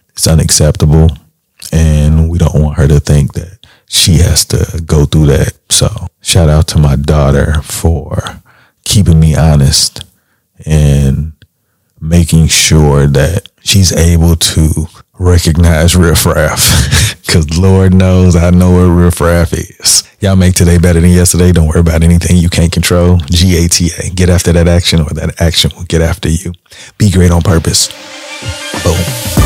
it's 0.09 0.27
unacceptable. 0.27 1.09
And 1.71 2.29
we 2.29 2.37
don't 2.37 2.61
want 2.61 2.77
her 2.77 2.87
to 2.87 2.99
think 2.99 3.33
that 3.33 3.65
she 3.89 4.17
has 4.17 4.45
to 4.45 4.79
go 4.85 5.05
through 5.05 5.25
that. 5.27 5.53
So 5.69 5.89
shout 6.21 6.49
out 6.49 6.67
to 6.67 6.77
my 6.77 6.97
daughter 6.97 7.63
for 7.63 8.42
keeping 8.85 9.19
me 9.19 9.35
honest 9.35 10.03
and 10.65 11.33
making 11.99 12.47
sure 12.47 13.07
that 13.07 13.49
she's 13.61 13.93
able 13.95 14.35
to 14.35 14.87
recognize 15.19 15.95
riffraff. 15.95 17.17
Because 17.21 17.57
Lord 17.57 17.93
knows 17.93 18.35
I 18.35 18.49
know 18.49 18.71
what 18.71 18.95
riffraff 18.95 19.53
is. 19.53 20.03
Y'all 20.19 20.35
make 20.35 20.55
today 20.55 20.77
better 20.77 21.01
than 21.01 21.11
yesterday. 21.11 21.51
Don't 21.51 21.67
worry 21.67 21.81
about 21.81 22.03
anything 22.03 22.37
you 22.37 22.49
can't 22.49 22.71
control. 22.71 23.17
GATA. 23.17 24.11
Get 24.15 24.29
after 24.29 24.53
that 24.53 24.67
action 24.67 25.01
or 25.01 25.09
that 25.11 25.41
action 25.41 25.71
will 25.75 25.83
get 25.83 26.01
after 26.01 26.29
you. 26.29 26.53
Be 26.97 27.11
great 27.11 27.31
on 27.31 27.41
purpose. 27.41 27.89
Boom. 28.83 29.42